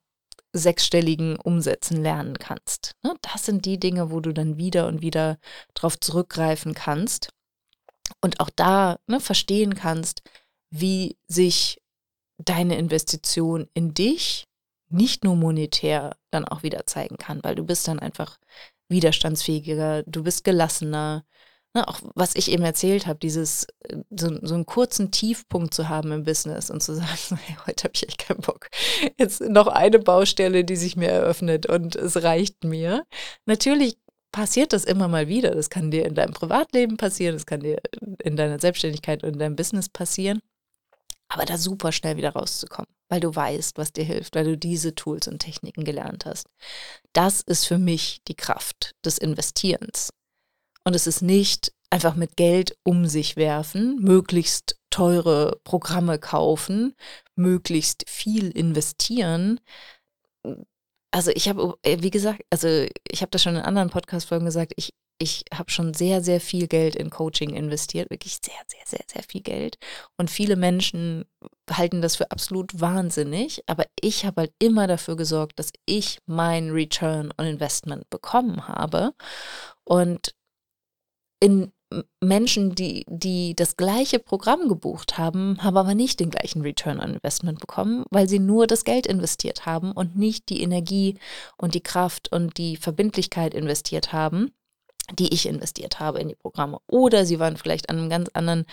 sechsstelligen 0.53 1.37
Umsätzen 1.37 2.01
lernen 2.01 2.39
kannst. 2.39 2.95
Ne? 3.03 3.15
Das 3.23 3.45
sind 3.45 3.65
die 3.65 3.81
Dinge, 3.81 4.11
wo 4.11 4.21
du 4.21 4.33
dann 4.33 4.57
wieder 4.57 4.87
und 4.87 5.03
wieder 5.03 5.39
drauf 5.75 5.99
zurückgreifen 5.99 6.75
kannst 6.75 7.31
und 8.21 8.41
auch 8.41 8.51
da 8.55 8.99
ne, 9.07 9.19
verstehen 9.19 9.75
kannst, 9.75 10.23
wie 10.71 11.17
sich 11.27 11.81
deine 12.39 12.77
Investition 12.79 13.69
in 13.75 13.95
dich 13.95 14.47
nicht 14.89 15.25
nur 15.25 15.35
monetär 15.35 16.17
dann 16.31 16.47
auch 16.47 16.63
wieder 16.63 16.87
zeigen 16.87 17.17
kann, 17.17 17.43
weil 17.43 17.57
du 17.57 17.65
bist 17.65 17.89
dann 17.89 17.99
einfach 17.99 18.39
widerstandsfähiger, 18.89 20.05
du 20.05 20.23
bist 20.23 20.45
gelassener. 20.45 21.25
Ne, 21.77 21.89
auch 21.89 21.99
was 22.15 22.37
ich 22.37 22.53
eben 22.53 22.63
erzählt 22.63 23.09
habe, 23.09 23.19
dieses 23.19 23.67
äh, 23.81 23.97
so, 24.11 24.39
so, 24.43 24.55
einen 24.55 24.65
kurzen 24.65 25.11
Tiefpunkt 25.11 25.75
zu 25.75 25.89
haben 25.89 26.13
im 26.13 26.23
Business 26.23 26.71
und 26.71 26.83
zu 26.83 26.95
sagen, 26.95 27.41
hey, 27.47 27.57
heute 27.67 27.85
habe 27.85 27.95
ich 27.95 28.07
echt 28.07 28.19
keinen 28.19 28.43
Bock. 28.43 28.69
Jetzt 29.19 29.41
noch 29.41 29.67
eine 29.67 29.99
Baustelle, 29.99 30.65
die 30.65 30.77
sich 30.77 30.95
mir 30.95 31.09
eröffnet 31.09 31.67
und 31.67 31.97
es 31.97 32.23
reicht 32.23 32.63
mir. 32.63 33.05
Natürlich 33.47 33.99
passiert 34.31 34.73
das 34.73 34.85
immer 34.85 35.09
mal 35.09 35.27
wieder. 35.27 35.53
Das 35.53 35.69
kann 35.69 35.91
dir 35.91 36.07
in 36.07 36.15
deinem 36.15 36.33
Privatleben 36.33 36.97
passieren, 36.97 37.35
das 37.35 37.47
kann 37.47 37.61
dir 37.61 37.81
in 38.23 38.37
deiner 38.37 38.61
Selbstständigkeit 38.61 39.25
und 39.25 39.35
in 39.35 39.39
deinem 39.41 39.57
Business 39.57 39.89
passieren. 39.89 40.41
Aber 41.29 41.45
da 41.45 41.59
super 41.59 41.91
schnell 41.91 42.17
wieder 42.17 42.35
rauszukommen, 42.35 42.91
weil 43.09 43.19
du 43.19 43.35
weißt, 43.35 43.79
was 43.79 43.93
dir 43.93 44.05
hilft, 44.05 44.37
weil 44.37 44.45
du 44.45 44.57
diese 44.57 44.95
Tools 44.95 45.27
und 45.27 45.41
Techniken 45.41 45.85
gelernt 45.85 46.25
hast. 46.27 46.47
Das 47.13 47.41
ist 47.41 47.65
für 47.67 47.79
mich 47.79 48.21
die 48.29 48.37
Kraft 48.37 48.95
des 49.05 49.19
Investierens. 49.19 50.11
Und 50.85 50.95
es 50.95 51.07
ist 51.07 51.23
nicht 51.23 51.73
einfach 51.91 52.15
mit 52.15 52.37
Geld 52.37 52.77
um 52.83 53.07
sich 53.07 53.37
werfen, 53.37 53.97
möglichst 54.01 54.77
teure 54.91 55.61
Programme 55.65 56.19
kaufen, 56.19 56.95
möglichst 57.35 58.09
viel 58.09 58.51
investieren, 58.51 59.61
also 61.15 61.31
ich 61.33 61.49
habe, 61.49 61.79
wie 61.85 62.11
gesagt, 62.11 62.43
also 62.51 62.67
ich 63.09 63.21
habe 63.21 63.31
das 63.31 63.41
schon 63.41 63.55
in 63.55 63.63
anderen 63.63 63.89
Podcast-Folgen 63.89 64.47
gesagt, 64.47 64.73
ich, 64.75 64.95
ich 65.21 65.45
habe 65.55 65.71
schon 65.71 65.95
sehr, 65.95 66.21
sehr 66.25 66.41
viel 66.41 66.67
Geld 66.67 66.97
in 66.97 67.09
Coaching 67.09 67.51
investiert, 67.55 68.11
wirklich 68.11 68.41
sehr, 68.43 68.61
sehr, 68.67 68.85
sehr, 68.85 69.05
sehr 69.07 69.23
viel 69.23 69.41
Geld. 69.41 69.79
Und 70.17 70.29
viele 70.29 70.57
Menschen 70.57 71.25
halten 71.71 72.03
das 72.03 72.17
für 72.17 72.33
absolut 72.33 72.81
wahnsinnig, 72.81 73.63
aber 73.69 73.85
ich 74.01 74.27
habe 74.27 74.41
halt 74.41 74.55
immer 74.59 74.89
dafür 74.89 75.15
gesorgt, 75.15 75.61
dass 75.61 75.71
ich 75.87 76.19
mein 76.27 76.71
Return 76.71 77.33
on 77.39 77.47
Investment 77.47 78.11
bekommen 78.11 78.67
habe. 78.67 79.15
Und 79.85 80.35
in 81.45 81.71
Menschen, 82.23 82.75
die, 82.75 83.05
die 83.07 83.55
das 83.55 83.77
gleiche 83.77 84.19
Programm 84.19 84.67
gebucht 84.67 85.19
haben, 85.19 85.59
haben 85.63 85.77
aber 85.77 85.95
nicht 85.95 86.21
den 86.21 86.31
gleichen 86.31 86.63
Return 86.63 86.99
on 87.01 87.13
Investment 87.13 87.61
bekommen, 87.61 88.05
weil 88.11 88.31
sie 88.31 88.39
nur 88.39 88.67
das 88.67 88.85
Geld 88.85 89.07
investiert 89.07 89.67
haben 89.67 89.93
und 89.93 90.17
nicht 90.17 90.49
die 90.49 90.63
Energie 90.63 91.19
und 91.59 91.75
die 91.75 91.83
Kraft 91.83 92.33
und 92.33 92.57
die 92.57 92.79
Verbindlichkeit 92.79 93.53
investiert 93.53 94.15
haben, 94.15 94.53
die 95.19 95.35
ich 95.35 95.45
investiert 95.45 96.01
habe 96.01 96.19
in 96.19 96.29
die 96.29 96.35
Programme. 96.35 96.79
Oder 96.87 97.27
sie 97.27 97.39
waren 97.39 97.59
vielleicht 97.59 97.91
an 97.91 97.99
einem 97.99 98.09
ganz 98.09 98.31
anderen 98.33 98.65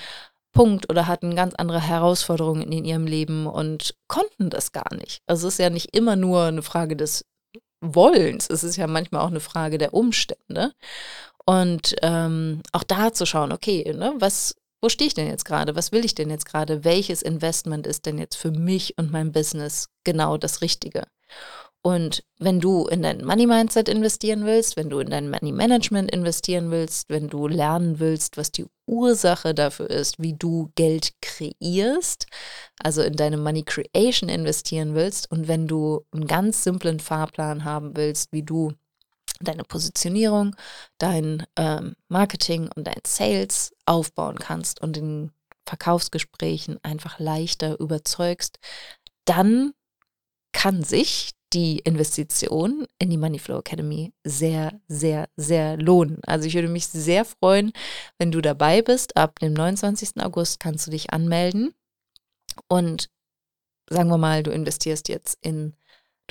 Punkt 0.54 0.90
oder 0.90 1.08
hatten 1.08 1.36
ganz 1.36 1.54
andere 1.56 1.82
Herausforderungen 1.82 2.72
in 2.72 2.86
ihrem 2.86 3.06
Leben 3.06 3.48
und 3.48 3.96
konnten 4.08 4.50
das 4.50 4.72
gar 4.72 4.96
nicht. 4.96 5.22
Also 5.28 5.50
es 5.50 5.56
ist 5.56 5.60
ja 5.60 5.70
nicht 5.70 5.94
immer 5.94 6.16
nur 6.16 6.44
eine 6.44 6.62
Frage 6.62 6.96
des 6.96 7.26
Wollens, 7.82 8.48
es 8.48 8.64
ist 8.64 8.76
ja 8.76 8.86
manchmal 8.86 9.22
auch 9.22 9.32
eine 9.32 9.40
Frage 9.40 9.80
der 9.80 9.96
Umstände. 9.96 10.74
Und 11.52 11.98
ähm, 12.02 12.62
auch 12.72 12.84
da 12.84 13.12
zu 13.12 13.26
schauen, 13.26 13.52
okay, 13.52 13.84
ne, 13.94 14.14
was, 14.20 14.56
wo 14.82 14.88
stehe 14.88 15.10
ich 15.10 15.16
denn 15.16 15.28
jetzt 15.28 15.44
gerade? 15.44 15.76
Was 15.76 15.92
will 15.92 16.06
ich 16.06 16.16
denn 16.16 16.30
jetzt 16.30 16.46
gerade? 16.46 16.86
Welches 16.86 17.22
Investment 17.22 17.86
ist 17.86 18.06
denn 18.06 18.18
jetzt 18.18 18.38
für 18.38 18.52
mich 18.52 18.98
und 18.98 19.12
mein 19.12 19.34
Business 19.34 19.90
genau 20.06 20.38
das 20.38 20.62
Richtige? 20.62 21.04
Und 21.82 22.24
wenn 22.40 22.62
du 22.62 22.88
in 22.88 23.02
dein 23.02 23.26
Money 23.26 23.48
Mindset 23.48 23.90
investieren 23.90 24.46
willst, 24.46 24.78
wenn 24.78 24.90
du 24.90 25.00
in 25.00 25.10
dein 25.10 25.30
Money 25.30 25.52
Management 25.52 26.10
investieren 26.12 26.72
willst, 26.72 27.10
wenn 27.10 27.28
du 27.28 27.50
lernen 27.50 28.00
willst, 28.00 28.38
was 28.38 28.54
die 28.54 28.68
Ursache 28.88 29.54
dafür 29.54 29.90
ist, 29.90 30.22
wie 30.22 30.34
du 30.34 30.72
Geld 30.76 31.12
kreierst, 31.22 32.28
also 32.82 33.02
in 33.02 33.18
deine 33.18 33.36
Money 33.36 33.64
Creation 33.64 34.30
investieren 34.30 34.96
willst 34.96 35.30
und 35.30 35.50
wenn 35.50 35.68
du 35.68 36.06
einen 36.14 36.28
ganz 36.28 36.64
simplen 36.64 37.02
Fahrplan 37.02 37.66
haben 37.66 37.98
willst, 37.98 38.32
wie 38.32 38.44
du 38.44 38.72
deine 39.44 39.64
Positionierung, 39.64 40.56
dein 40.98 41.46
ähm, 41.56 41.96
Marketing 42.08 42.70
und 42.76 42.86
dein 42.86 43.02
Sales 43.06 43.74
aufbauen 43.86 44.38
kannst 44.40 44.82
und 44.82 44.98
in 44.98 45.32
Verkaufsgesprächen 45.66 46.80
einfach 46.84 47.20
leichter 47.20 47.80
überzeugst, 47.80 48.60
dann 49.26 49.74
kann 50.54 50.84
sich 50.84 51.32
die 51.54 51.80
Investition 51.80 52.86
in 52.98 53.10
die 53.10 53.18
Moneyflow 53.18 53.60
Academy 53.60 54.14
sehr, 54.24 54.80
sehr, 54.88 55.28
sehr 55.36 55.78
lohnen. 55.78 56.20
Also 56.26 56.48
ich 56.48 56.54
würde 56.54 56.70
mich 56.70 56.88
sehr 56.88 57.26
freuen, 57.26 57.74
wenn 58.18 58.32
du 58.32 58.42
dabei 58.42 58.82
bist. 58.82 59.18
Ab 59.18 59.40
dem 59.40 59.54
29. 59.54 60.22
August 60.22 60.60
kannst 60.60 60.88
du 60.88 60.92
dich 60.92 61.12
anmelden 61.12 61.74
und 62.68 63.10
sagen 63.90 64.10
wir 64.10 64.18
mal, 64.18 64.44
du 64.44 64.52
investierst 64.52 65.10
jetzt 65.10 65.38
in 65.42 65.74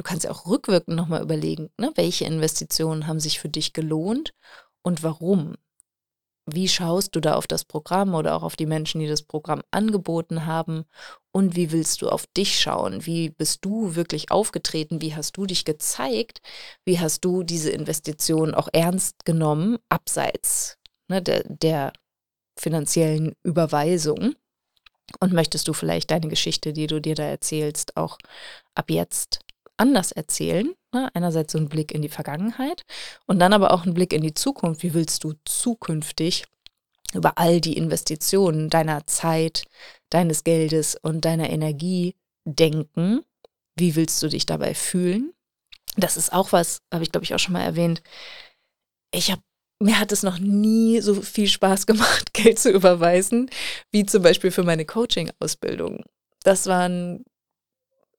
Du 0.00 0.04
kannst 0.04 0.24
ja 0.24 0.30
auch 0.30 0.46
rückwirkend 0.46 0.96
nochmal 0.96 1.20
überlegen, 1.20 1.68
ne, 1.76 1.92
welche 1.94 2.24
Investitionen 2.24 3.06
haben 3.06 3.20
sich 3.20 3.38
für 3.38 3.50
dich 3.50 3.74
gelohnt 3.74 4.32
und 4.80 5.02
warum. 5.02 5.56
Wie 6.46 6.68
schaust 6.68 7.14
du 7.14 7.20
da 7.20 7.34
auf 7.34 7.46
das 7.46 7.66
Programm 7.66 8.14
oder 8.14 8.34
auch 8.34 8.42
auf 8.42 8.56
die 8.56 8.64
Menschen, 8.64 9.02
die 9.02 9.06
das 9.08 9.20
Programm 9.20 9.60
angeboten 9.70 10.46
haben? 10.46 10.86
Und 11.32 11.54
wie 11.54 11.70
willst 11.70 12.00
du 12.00 12.08
auf 12.08 12.26
dich 12.28 12.58
schauen? 12.58 13.04
Wie 13.04 13.28
bist 13.28 13.62
du 13.62 13.94
wirklich 13.94 14.30
aufgetreten? 14.30 15.02
Wie 15.02 15.14
hast 15.14 15.36
du 15.36 15.44
dich 15.44 15.66
gezeigt? 15.66 16.40
Wie 16.86 16.98
hast 16.98 17.22
du 17.26 17.42
diese 17.42 17.68
Investition 17.68 18.54
auch 18.54 18.70
ernst 18.72 19.26
genommen, 19.26 19.76
abseits 19.90 20.78
ne, 21.08 21.20
der, 21.20 21.44
der 21.46 21.92
finanziellen 22.58 23.34
Überweisung? 23.42 24.34
Und 25.20 25.34
möchtest 25.34 25.68
du 25.68 25.74
vielleicht 25.74 26.10
deine 26.10 26.28
Geschichte, 26.28 26.72
die 26.72 26.86
du 26.86 27.02
dir 27.02 27.16
da 27.16 27.24
erzählst, 27.24 27.98
auch 27.98 28.16
ab 28.74 28.90
jetzt 28.90 29.40
anders 29.80 30.12
erzählen. 30.12 30.72
Ne? 30.92 31.10
Einerseits 31.14 31.52
so 31.52 31.58
ein 31.58 31.68
Blick 31.68 31.92
in 31.92 32.02
die 32.02 32.08
Vergangenheit 32.08 32.84
und 33.26 33.38
dann 33.38 33.52
aber 33.52 33.72
auch 33.72 33.84
ein 33.84 33.94
Blick 33.94 34.12
in 34.12 34.22
die 34.22 34.34
Zukunft. 34.34 34.82
Wie 34.82 34.94
willst 34.94 35.24
du 35.24 35.34
zukünftig 35.44 36.44
über 37.14 37.38
all 37.38 37.60
die 37.60 37.76
Investitionen 37.76 38.70
deiner 38.70 39.06
Zeit, 39.06 39.64
deines 40.10 40.44
Geldes 40.44 40.96
und 41.00 41.24
deiner 41.24 41.50
Energie 41.50 42.14
denken? 42.44 43.22
Wie 43.76 43.96
willst 43.96 44.22
du 44.22 44.28
dich 44.28 44.46
dabei 44.46 44.74
fühlen? 44.74 45.32
Das 45.96 46.16
ist 46.16 46.32
auch 46.32 46.52
was, 46.52 46.82
habe 46.92 47.02
ich 47.02 47.10
glaube 47.10 47.24
ich 47.24 47.34
auch 47.34 47.38
schon 47.38 47.54
mal 47.54 47.62
erwähnt. 47.62 48.02
Ich 49.12 49.30
habe 49.30 49.42
mir 49.82 49.98
hat 49.98 50.12
es 50.12 50.22
noch 50.22 50.38
nie 50.38 51.00
so 51.00 51.14
viel 51.22 51.48
Spaß 51.48 51.86
gemacht, 51.86 52.32
Geld 52.34 52.58
zu 52.58 52.70
überweisen, 52.70 53.48
wie 53.90 54.04
zum 54.04 54.22
Beispiel 54.22 54.50
für 54.50 54.62
meine 54.62 54.84
Coaching-Ausbildung. 54.84 56.04
Das 56.42 56.66
waren 56.66 57.24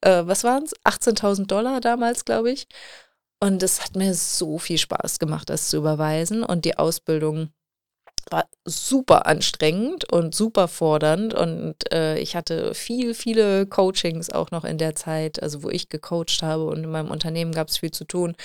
äh, 0.01 0.25
was 0.25 0.43
waren 0.43 0.63
es? 0.63 0.73
18.000 0.83 1.45
Dollar 1.47 1.81
damals, 1.81 2.25
glaube 2.25 2.51
ich. 2.51 2.67
Und 3.39 3.63
es 3.63 3.83
hat 3.83 3.95
mir 3.95 4.13
so 4.13 4.59
viel 4.59 4.77
Spaß 4.77 5.19
gemacht, 5.19 5.49
das 5.49 5.69
zu 5.69 5.77
überweisen. 5.77 6.43
Und 6.43 6.65
die 6.65 6.77
Ausbildung 6.77 7.51
war 8.29 8.47
super 8.65 9.25
anstrengend 9.25 10.11
und 10.11 10.35
super 10.35 10.67
fordernd. 10.67 11.33
Und 11.33 11.91
äh, 11.91 12.17
ich 12.19 12.35
hatte 12.35 12.73
viel, 12.75 13.13
viele 13.13 13.65
Coachings 13.65 14.29
auch 14.29 14.51
noch 14.51 14.63
in 14.63 14.77
der 14.77 14.95
Zeit, 14.95 15.41
also 15.41 15.63
wo 15.63 15.69
ich 15.69 15.89
gecoacht 15.89 16.43
habe 16.43 16.65
und 16.65 16.83
in 16.83 16.91
meinem 16.91 17.09
Unternehmen 17.09 17.51
gab 17.51 17.69
es 17.69 17.79
viel 17.79 17.91
zu 17.91 18.05
tun. 18.05 18.35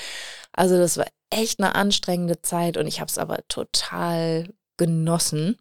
Also 0.53 0.79
das 0.79 0.97
war 0.97 1.07
echt 1.31 1.61
eine 1.61 1.75
anstrengende 1.75 2.41
Zeit 2.41 2.77
und 2.77 2.87
ich 2.87 3.01
habe 3.01 3.11
es 3.11 3.19
aber 3.19 3.47
total 3.49 4.49
genossen. 4.79 5.59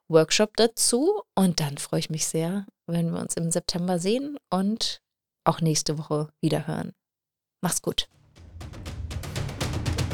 Workshop 0.08 0.56
dazu. 0.58 1.24
Und 1.34 1.60
dann 1.60 1.80
freue 1.80 2.02
ich 2.02 2.12
mich 2.12 2.28
sehr, 2.28 2.68
wenn 2.86 3.12
wir 3.12 3.20
uns 3.20 3.36
im 3.36 3.50
September 3.52 3.98
sehen 3.98 4.38
und 4.52 5.02
auch 5.44 5.62
nächste 5.62 5.98
Woche 5.98 6.30
wieder 6.40 6.68
hören. 6.68 6.94
Mach's 7.62 7.82
gut. 7.82 8.08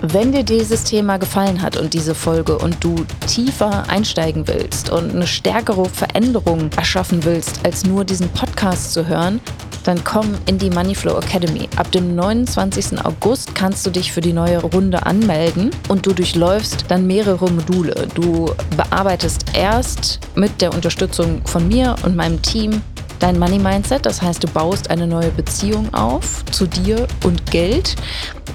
Wenn 0.04 0.32
dir 0.32 0.44
dieses 0.44 0.84
Thema 0.84 1.18
gefallen 1.18 1.62
hat 1.62 1.78
und 1.78 1.94
diese 1.94 2.16
Folge 2.16 2.58
und 2.58 2.84
du 2.84 3.06
tiefer 3.28 3.88
einsteigen 3.88 4.48
willst 4.48 4.90
und 4.90 5.12
eine 5.12 5.28
stärkere 5.28 5.86
Veränderung 5.86 6.72
erschaffen 6.76 7.24
willst, 7.24 7.64
als 7.64 7.86
nur 7.86 8.04
diesen 8.04 8.28
Podcast 8.30 8.94
zu 8.94 9.08
hören, 9.08 9.40
dann 9.84 10.04
komm 10.04 10.36
in 10.48 10.58
die 10.58 10.72
Moneyflow 10.72 11.18
Academy. 11.20 11.70
Ab 11.76 11.92
dem 11.92 12.16
29. 12.16 13.04
August 13.06 13.54
kannst 13.54 13.86
du 13.86 13.92
dich 13.92 14.12
für 14.12 14.22
die 14.22 14.34
neue 14.34 14.62
Runde 14.62 15.06
anmelden 15.06 15.70
und 15.88 16.06
du 16.06 16.14
durchläufst 16.14 16.86
dann 16.88 17.06
mehrere 17.06 17.52
Module. 17.52 18.08
Du 18.16 18.52
bearbeitest 18.76 19.46
erst 19.54 20.20
mit 20.36 20.62
der 20.62 20.74
Unterstützung 20.74 21.42
von 21.46 21.68
mir 21.68 21.96
und 22.04 22.16
meinem 22.16 22.42
Team 22.42 22.82
dein 23.22 23.40
Money 23.40 23.60
Mindset, 23.60 24.06
das 24.06 24.22
heißt, 24.22 24.44
du 24.44 24.48
baust 24.48 24.90
eine 24.90 25.08
neue 25.08 25.30
Beziehung 25.30 25.94
auf 25.94 26.44
zu 26.52 26.66
dir 26.66 27.08
und 27.24 27.50
Geld. 27.50 27.96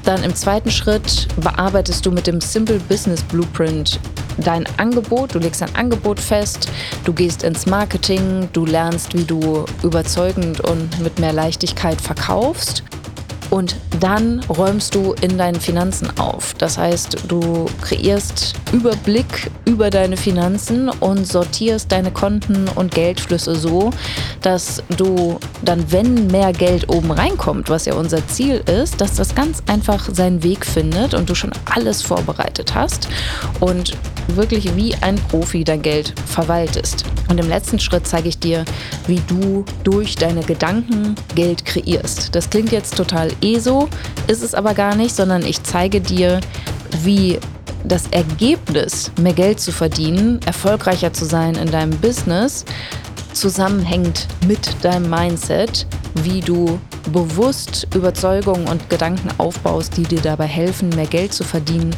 Dann 0.05 0.23
im 0.23 0.35
zweiten 0.35 0.71
Schritt 0.71 1.29
bearbeitest 1.41 2.05
du 2.05 2.11
mit 2.11 2.27
dem 2.27 2.41
Simple 2.41 2.79
Business 2.81 3.23
Blueprint 3.23 3.99
dein 4.39 4.67
Angebot, 4.77 5.35
du 5.35 5.39
legst 5.39 5.63
dein 5.63 5.75
Angebot 5.77 6.21
fest, 6.21 6.69
du 7.05 7.13
gehst 7.13 7.43
ins 7.43 7.65
Marketing, 7.67 8.49
du 8.53 8.67
lernst, 8.67 9.15
wie 9.15 9.25
du 9.25 9.65
überzeugend 9.83 10.61
und 10.61 11.01
mit 11.01 11.19
mehr 11.19 11.33
Leichtigkeit 11.33 12.01
verkaufst. 12.01 12.83
Und 13.51 13.77
dann 14.01 14.41
räumst 14.49 14.95
du 14.95 15.15
in 15.21 15.39
deinen 15.39 15.61
Finanzen 15.61 16.11
auf. 16.19 16.55
Das 16.55 16.79
heißt, 16.79 17.17
du 17.29 17.67
kreierst 17.81 18.55
Überblick 18.73 19.51
über 19.65 19.91
deine 19.91 20.17
Finanzen 20.17 20.89
und 20.89 21.27
sortierst 21.27 21.91
deine 21.93 22.11
Konten 22.11 22.69
und 22.75 22.93
Geldflüsse 22.93 23.55
so, 23.55 23.91
dass 24.43 24.83
du 24.97 25.39
dann, 25.65 25.91
wenn 25.91 26.27
mehr 26.27 26.53
Geld 26.53 26.89
oben 26.89 27.11
reinkommt, 27.11 27.71
was 27.71 27.87
ja 27.87 27.95
unser 27.95 28.27
Ziel 28.29 28.63
ist, 28.67 29.01
dass 29.01 29.15
das 29.15 29.35
ganz 29.35 29.63
einfach 29.67 30.09
seinen 30.13 30.43
Weg 30.43 30.67
findet 30.67 31.15
und 31.15 31.31
du 31.31 31.35
schon 31.35 31.53
alles 31.73 32.03
vorbereitet 32.03 32.75
hast 32.75 33.09
und 33.61 33.97
wirklich 34.29 34.75
wie 34.77 34.95
ein 34.97 35.17
Profi 35.17 35.65
dein 35.65 35.83
Geld 35.83 36.13
verwaltest. 36.27 37.05
Und 37.29 37.39
im 37.39 37.49
letzten 37.49 37.79
Schritt 37.79 38.07
zeige 38.07 38.29
ich 38.29 38.39
dir, 38.39 38.65
wie 39.07 39.21
du 39.27 39.65
durch 39.85 40.15
deine 40.15 40.43
Gedanken 40.43 41.15
Geld 41.35 41.65
kreierst. 41.65 42.35
Das 42.35 42.51
klingt 42.51 42.73
jetzt 42.73 42.97
total 42.97 43.33
eh 43.41 43.59
so, 43.59 43.89
ist 44.29 44.43
es 44.43 44.55
aber 44.55 44.75
gar 44.75 44.95
nicht, 44.95 45.15
sondern 45.15 45.45
ich 45.45 45.63
zeige 45.63 46.01
dir, 46.01 46.41
wie 47.03 47.39
das 47.85 48.07
Ergebnis, 48.09 49.13
mehr 49.21 49.33
Geld 49.33 49.61
zu 49.61 49.73
verdienen, 49.73 50.41
erfolgreicher 50.45 51.13
zu 51.13 51.25
sein 51.25 51.55
in 51.55 51.71
deinem 51.71 51.97
Business, 51.99 52.65
zusammenhängt 53.33 54.27
mit 54.47 54.83
deinem 54.83 55.11
Mindset, 55.11 55.87
wie 56.15 56.41
du 56.41 56.81
bewusst 57.13 57.87
Überzeugungen 57.95 58.67
und 58.67 58.89
Gedanken 58.91 59.29
aufbaust, 59.39 59.97
die 59.97 60.03
dir 60.03 60.21
dabei 60.21 60.47
helfen, 60.47 60.89
mehr 60.91 61.07
Geld 61.07 61.33
zu 61.33 61.45
verdienen 61.45 61.95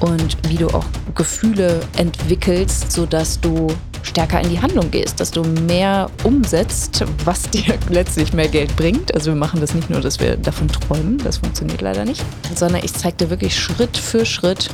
und 0.00 0.36
wie 0.48 0.56
du 0.56 0.68
auch 0.68 0.86
Gefühle 1.14 1.80
entwickelst, 1.96 2.90
sodass 2.90 3.40
du 3.40 3.68
stärker 4.08 4.40
in 4.40 4.50
die 4.50 4.60
Handlung 4.60 4.90
gehst, 4.90 5.20
dass 5.20 5.30
du 5.30 5.42
mehr 5.42 6.10
umsetzt, 6.24 7.04
was 7.24 7.42
dir 7.50 7.74
letztlich 7.88 8.32
mehr 8.32 8.48
Geld 8.48 8.74
bringt. 8.76 9.14
Also 9.14 9.32
wir 9.32 9.38
machen 9.38 9.60
das 9.60 9.74
nicht 9.74 9.90
nur, 9.90 10.00
dass 10.00 10.20
wir 10.20 10.36
davon 10.36 10.68
träumen, 10.68 11.18
das 11.18 11.38
funktioniert 11.38 11.80
leider 11.80 12.04
nicht, 12.04 12.24
sondern 12.54 12.82
ich 12.84 12.92
zeige 12.94 13.16
dir 13.16 13.30
wirklich 13.30 13.58
Schritt 13.58 13.96
für 13.96 14.26
Schritt, 14.26 14.70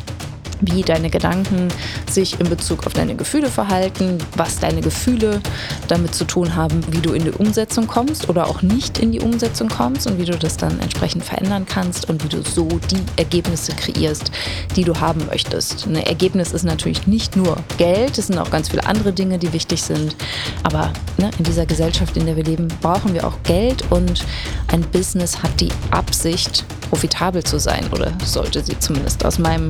wie 0.71 0.83
deine 0.83 1.11
Gedanken 1.11 1.69
sich 2.11 2.39
in 2.41 2.49
Bezug 2.49 2.87
auf 2.87 2.93
deine 2.93 3.15
Gefühle 3.15 3.49
verhalten, 3.49 4.19
was 4.37 4.59
deine 4.59 4.81
Gefühle 4.81 5.41
damit 5.89 6.15
zu 6.15 6.25
tun 6.25 6.55
haben, 6.55 6.81
wie 6.91 7.01
du 7.01 7.12
in 7.12 7.25
die 7.25 7.31
Umsetzung 7.31 7.87
kommst 7.87 8.29
oder 8.29 8.47
auch 8.47 8.62
nicht 8.62 8.99
in 8.99 9.12
die 9.12 9.21
Umsetzung 9.21 9.69
kommst 9.69 10.07
und 10.07 10.19
wie 10.19 10.25
du 10.25 10.37
das 10.39 10.57
dann 10.57 10.79
entsprechend 10.81 11.25
verändern 11.25 11.67
kannst 11.67 12.09
und 12.09 12.25
wie 12.25 12.29
du 12.29 12.43
so 12.43 12.69
die 12.91 13.03
Ergebnisse 13.17 13.73
kreierst, 13.73 14.31
die 14.77 14.85
du 14.85 15.01
haben 15.01 15.27
möchtest. 15.27 15.87
Ein 15.87 15.97
Ergebnis 15.97 16.53
ist 16.53 16.65
natürlich 16.65 17.07
nicht 17.07 17.37
nur 17.37 17.57
Geld, 17.79 18.19
es 18.19 18.29
sind 18.29 18.39
auch 18.39 18.51
ganz 18.51 18.69
viele 18.69 18.87
andere 18.87 19.12
Dinge, 19.12 19.39
die 19.39 19.53
wichtig 19.53 19.83
sind. 19.83 20.17
Aber 20.62 20.93
ne, 21.19 21.31
in 21.39 21.45
dieser 21.45 21.67
Gesellschaft, 21.67 22.17
in 22.17 22.27
der 22.27 22.37
wir 22.37 22.45
leben, 22.45 22.69
brauchen 22.81 23.15
wir 23.15 23.27
auch 23.27 23.43
Geld 23.43 23.85
und 23.91 24.25
ein 24.69 24.83
Business 24.83 25.43
hat 25.43 25.61
die 25.61 25.71
Absicht, 25.91 26.65
profitabel 26.91 27.43
zu 27.43 27.59
sein 27.59 27.85
oder 27.93 28.12
sollte 28.25 28.62
sie 28.62 28.79
zumindest 28.79 29.25
aus 29.25 29.39
meinem 29.39 29.69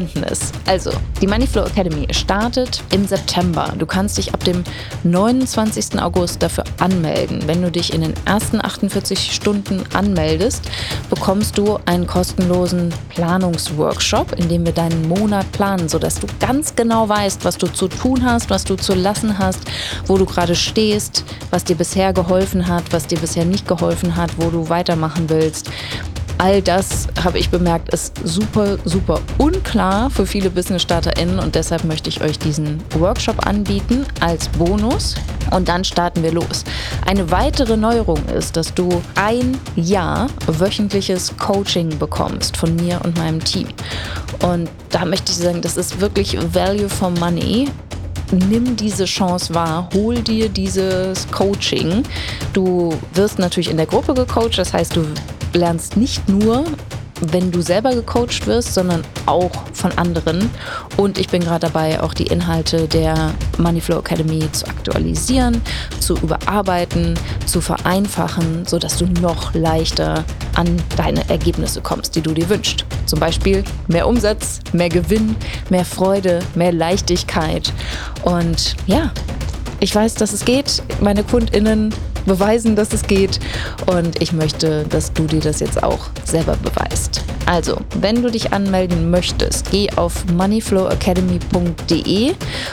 Verständnis. 0.00 0.52
Also, 0.66 0.90
die 1.20 1.26
Moneyflow 1.26 1.64
Academy 1.64 2.06
startet 2.12 2.82
im 2.92 3.06
September. 3.06 3.72
Du 3.78 3.86
kannst 3.86 4.18
dich 4.18 4.32
ab 4.32 4.42
dem 4.44 4.64
29. 5.04 6.00
August 6.00 6.42
dafür 6.42 6.64
anmelden. 6.78 7.42
Wenn 7.46 7.62
du 7.62 7.70
dich 7.70 7.92
in 7.92 8.02
den 8.02 8.14
ersten 8.24 8.64
48 8.64 9.32
Stunden 9.32 9.82
anmeldest, 9.92 10.62
bekommst 11.08 11.58
du 11.58 11.78
einen 11.86 12.06
kostenlosen 12.06 12.94
Planungsworkshop, 13.10 14.32
in 14.38 14.48
dem 14.48 14.64
wir 14.64 14.72
deinen 14.72 15.08
Monat 15.08 15.50
planen, 15.52 15.88
sodass 15.88 16.20
du 16.20 16.26
ganz 16.38 16.74
genau 16.74 17.08
weißt, 17.08 17.44
was 17.44 17.58
du 17.58 17.66
zu 17.66 17.88
tun 17.88 18.24
hast, 18.24 18.50
was 18.50 18.64
du 18.64 18.76
zu 18.76 18.94
lassen 18.94 19.38
hast, 19.38 19.60
wo 20.06 20.16
du 20.16 20.24
gerade 20.24 20.54
stehst, 20.54 21.24
was 21.50 21.64
dir 21.64 21.76
bisher 21.76 22.12
geholfen 22.12 22.68
hat, 22.68 22.84
was 22.92 23.06
dir 23.06 23.18
bisher 23.18 23.44
nicht 23.44 23.66
geholfen 23.66 24.16
hat, 24.16 24.30
wo 24.38 24.50
du 24.50 24.68
weitermachen 24.68 25.28
willst. 25.28 25.70
All 26.40 26.62
das 26.62 27.06
habe 27.22 27.38
ich 27.38 27.50
bemerkt, 27.50 27.92
ist 27.92 28.18
super, 28.24 28.78
super 28.86 29.20
unklar 29.36 30.08
für 30.08 30.24
viele 30.24 30.48
Business-StarterInnen 30.48 31.38
und 31.38 31.54
deshalb 31.54 31.84
möchte 31.84 32.08
ich 32.08 32.22
euch 32.22 32.38
diesen 32.38 32.82
Workshop 32.98 33.46
anbieten 33.46 34.06
als 34.20 34.48
Bonus 34.48 35.16
und 35.50 35.68
dann 35.68 35.84
starten 35.84 36.22
wir 36.22 36.32
los. 36.32 36.64
Eine 37.04 37.30
weitere 37.30 37.76
Neuerung 37.76 38.24
ist, 38.34 38.56
dass 38.56 38.72
du 38.72 39.02
ein 39.16 39.58
Jahr 39.76 40.28
wöchentliches 40.46 41.36
Coaching 41.36 41.98
bekommst 41.98 42.56
von 42.56 42.74
mir 42.74 43.02
und 43.04 43.18
meinem 43.18 43.44
Team. 43.44 43.68
Und 44.42 44.70
da 44.88 45.04
möchte 45.04 45.32
ich 45.32 45.36
sagen, 45.36 45.60
das 45.60 45.76
ist 45.76 46.00
wirklich 46.00 46.38
Value 46.54 46.88
for 46.88 47.10
Money 47.10 47.68
nimm 48.48 48.76
diese 48.76 49.06
Chance 49.06 49.52
wahr, 49.54 49.88
hol 49.92 50.14
dir 50.22 50.48
dieses 50.48 51.28
Coaching. 51.32 52.04
Du 52.52 52.96
wirst 53.12 53.40
natürlich 53.40 53.68
in 53.68 53.76
der 53.76 53.86
Gruppe 53.86 54.14
gecoacht, 54.14 54.56
das 54.56 54.72
heißt, 54.72 54.94
du 54.94 55.04
lernst 55.52 55.96
nicht 55.96 56.28
nur, 56.28 56.64
wenn 57.20 57.50
du 57.50 57.60
selber 57.60 57.94
gecoacht 57.94 58.46
wirst, 58.46 58.74
sondern 58.74 59.02
auch 59.26 59.50
von 59.72 59.92
anderen. 59.98 60.50
Und 60.96 61.18
ich 61.18 61.28
bin 61.28 61.42
gerade 61.42 61.66
dabei, 61.66 62.00
auch 62.02 62.14
die 62.14 62.26
Inhalte 62.26 62.88
der 62.88 63.32
Moneyflow 63.58 63.98
Academy 63.98 64.50
zu 64.52 64.66
aktualisieren, 64.66 65.60
zu 66.00 66.14
überarbeiten, 66.16 67.18
zu 67.46 67.60
vereinfachen, 67.60 68.64
sodass 68.66 68.96
du 68.96 69.06
noch 69.20 69.54
leichter 69.54 70.24
an 70.54 70.80
deine 70.96 71.28
Ergebnisse 71.28 71.80
kommst, 71.80 72.16
die 72.16 72.22
du 72.22 72.32
dir 72.32 72.48
wünschst. 72.48 72.84
Zum 73.06 73.20
Beispiel 73.20 73.64
mehr 73.88 74.06
Umsatz, 74.06 74.60
mehr 74.72 74.88
Gewinn, 74.88 75.36
mehr 75.68 75.84
Freude, 75.84 76.40
mehr 76.54 76.72
Leichtigkeit. 76.72 77.72
Und 78.22 78.76
ja, 78.86 79.12
ich 79.80 79.94
weiß, 79.94 80.14
dass 80.14 80.32
es 80.32 80.44
geht. 80.44 80.82
Meine 81.00 81.24
KundInnen 81.24 81.94
beweisen, 82.26 82.76
dass 82.76 82.92
es 82.92 83.02
geht. 83.02 83.40
Und 83.86 84.22
ich 84.22 84.32
möchte, 84.32 84.84
dass 84.84 85.12
du 85.12 85.24
dir 85.24 85.40
das 85.40 85.58
jetzt 85.60 85.82
auch 85.82 86.10
selber 86.24 86.56
beweist. 86.62 87.22
Also, 87.46 87.78
wenn 87.98 88.22
du 88.22 88.30
dich 88.30 88.52
anmelden 88.52 89.10
möchtest, 89.10 89.72
geh 89.72 89.90
auf 89.96 90.24
moneyflowacademy.de 90.32 92.32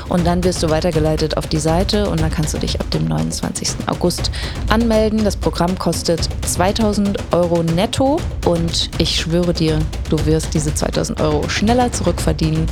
und 0.09 0.27
dann 0.27 0.43
wirst 0.43 0.61
du 0.61 0.69
weitergeleitet 0.69 1.35
auf 1.35 1.47
die 1.47 1.57
Seite 1.57 2.07
und 2.07 2.21
dann 2.21 2.29
kannst 2.29 2.53
du 2.53 2.59
dich 2.59 2.79
ab 2.79 2.89
dem 2.91 3.05
29. 3.05 3.69
August 3.87 4.29
anmelden. 4.69 5.23
Das 5.23 5.35
Programm 5.35 5.79
kostet 5.79 6.29
2000 6.45 7.17
Euro 7.31 7.63
netto 7.63 8.19
und 8.45 8.91
ich 8.99 9.19
schwöre 9.19 9.53
dir, 9.53 9.79
du 10.09 10.23
wirst 10.27 10.53
diese 10.53 10.75
2000 10.75 11.19
Euro 11.21 11.49
schneller 11.49 11.91
zurückverdienen, 11.91 12.67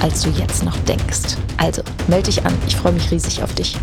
als 0.00 0.22
du 0.22 0.30
jetzt 0.30 0.64
noch 0.64 0.76
denkst. 0.86 1.36
Also, 1.56 1.82
melde 2.06 2.26
dich 2.26 2.44
an. 2.44 2.54
Ich 2.68 2.76
freue 2.76 2.92
mich 2.92 3.10
riesig 3.10 3.42
auf 3.42 3.52
dich. 3.54 3.76